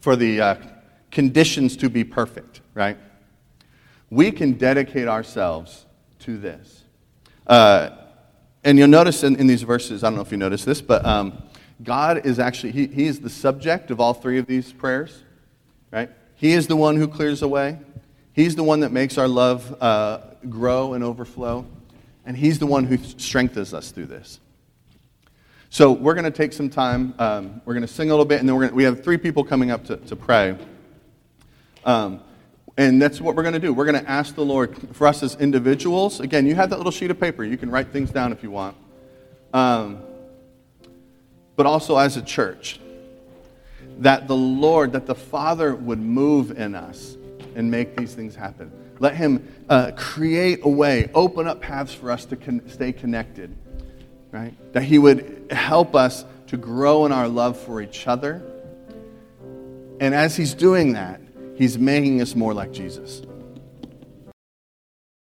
for 0.00 0.16
the 0.16 0.40
uh, 0.40 0.54
conditions 1.10 1.76
to 1.76 1.90
be 1.90 2.04
perfect, 2.04 2.62
right? 2.72 2.96
We 4.12 4.30
can 4.30 4.52
dedicate 4.52 5.08
ourselves 5.08 5.86
to 6.18 6.36
this. 6.36 6.84
Uh, 7.46 7.96
and 8.62 8.76
you'll 8.76 8.86
notice 8.88 9.24
in, 9.24 9.36
in, 9.36 9.46
these 9.46 9.62
verses, 9.62 10.04
I 10.04 10.08
don't 10.08 10.16
know 10.16 10.20
if 10.20 10.30
you 10.30 10.36
noticed 10.36 10.66
this, 10.66 10.82
but 10.82 11.02
um, 11.06 11.42
God 11.82 12.26
is 12.26 12.38
actually, 12.38 12.72
he, 12.72 12.88
he 12.88 13.06
is 13.06 13.20
the 13.20 13.30
subject 13.30 13.90
of 13.90 14.00
all 14.00 14.12
three 14.12 14.36
of 14.36 14.44
these 14.44 14.70
prayers, 14.70 15.22
right? 15.90 16.10
He 16.34 16.52
is 16.52 16.66
the 16.66 16.76
one 16.76 16.96
who 16.96 17.08
clears 17.08 17.40
the 17.40 17.48
way. 17.48 17.78
He's 18.34 18.54
the 18.54 18.62
one 18.62 18.80
that 18.80 18.92
makes 18.92 19.16
our 19.16 19.26
love 19.26 19.74
uh, 19.82 20.18
grow 20.46 20.92
and 20.92 21.02
overflow. 21.02 21.64
And 22.26 22.36
He's 22.36 22.58
the 22.58 22.66
one 22.66 22.84
who 22.84 22.98
strengthens 22.98 23.72
us 23.72 23.92
through 23.92 24.08
this. 24.08 24.40
So 25.70 25.90
we're 25.90 26.12
going 26.12 26.24
to 26.24 26.30
take 26.30 26.52
some 26.52 26.68
time. 26.68 27.14
Um, 27.18 27.62
we're 27.64 27.72
going 27.72 27.86
to 27.86 27.88
sing 27.88 28.10
a 28.10 28.12
little 28.12 28.26
bit, 28.26 28.40
and 28.40 28.48
then 28.48 28.56
we're 28.56 28.66
gonna, 28.66 28.74
we 28.74 28.84
have 28.84 29.02
three 29.02 29.16
people 29.16 29.42
coming 29.42 29.70
up 29.70 29.86
to, 29.86 29.96
to 29.96 30.16
pray. 30.16 30.58
Um, 31.86 32.20
and 32.76 33.00
that's 33.00 33.20
what 33.20 33.36
we're 33.36 33.42
going 33.42 33.54
to 33.54 33.60
do. 33.60 33.72
We're 33.72 33.84
going 33.84 34.02
to 34.02 34.10
ask 34.10 34.34
the 34.34 34.44
Lord 34.44 34.76
for 34.92 35.06
us 35.06 35.22
as 35.22 35.36
individuals. 35.36 36.20
Again, 36.20 36.46
you 36.46 36.54
have 36.54 36.70
that 36.70 36.76
little 36.76 36.92
sheet 36.92 37.10
of 37.10 37.20
paper. 37.20 37.44
You 37.44 37.56
can 37.56 37.70
write 37.70 37.88
things 37.88 38.10
down 38.10 38.32
if 38.32 38.42
you 38.42 38.50
want. 38.50 38.76
Um, 39.52 40.02
but 41.56 41.66
also 41.66 41.98
as 41.98 42.16
a 42.16 42.22
church, 42.22 42.80
that 43.98 44.26
the 44.26 44.36
Lord, 44.36 44.92
that 44.92 45.06
the 45.06 45.14
Father 45.14 45.74
would 45.74 46.00
move 46.00 46.58
in 46.58 46.74
us 46.74 47.16
and 47.54 47.70
make 47.70 47.96
these 47.96 48.14
things 48.14 48.34
happen. 48.34 48.72
Let 48.98 49.16
Him 49.16 49.46
uh, 49.68 49.92
create 49.96 50.60
a 50.62 50.68
way, 50.68 51.10
open 51.14 51.46
up 51.46 51.60
paths 51.60 51.92
for 51.92 52.10
us 52.10 52.24
to 52.26 52.36
con- 52.36 52.62
stay 52.68 52.92
connected 52.92 53.56
right? 54.32 54.54
That 54.72 54.82
He 54.82 54.98
would 54.98 55.46
help 55.52 55.94
us 55.94 56.24
to 56.48 56.56
grow 56.56 57.06
in 57.06 57.12
our 57.12 57.28
love 57.28 57.60
for 57.60 57.80
each 57.80 58.08
other. 58.08 58.42
And 60.00 60.14
as 60.14 60.34
He's 60.34 60.54
doing 60.54 60.94
that, 60.94 61.20
He's 61.62 61.78
making 61.78 62.20
us 62.20 62.34
more 62.34 62.52
like 62.52 62.72
Jesus. 62.72 63.22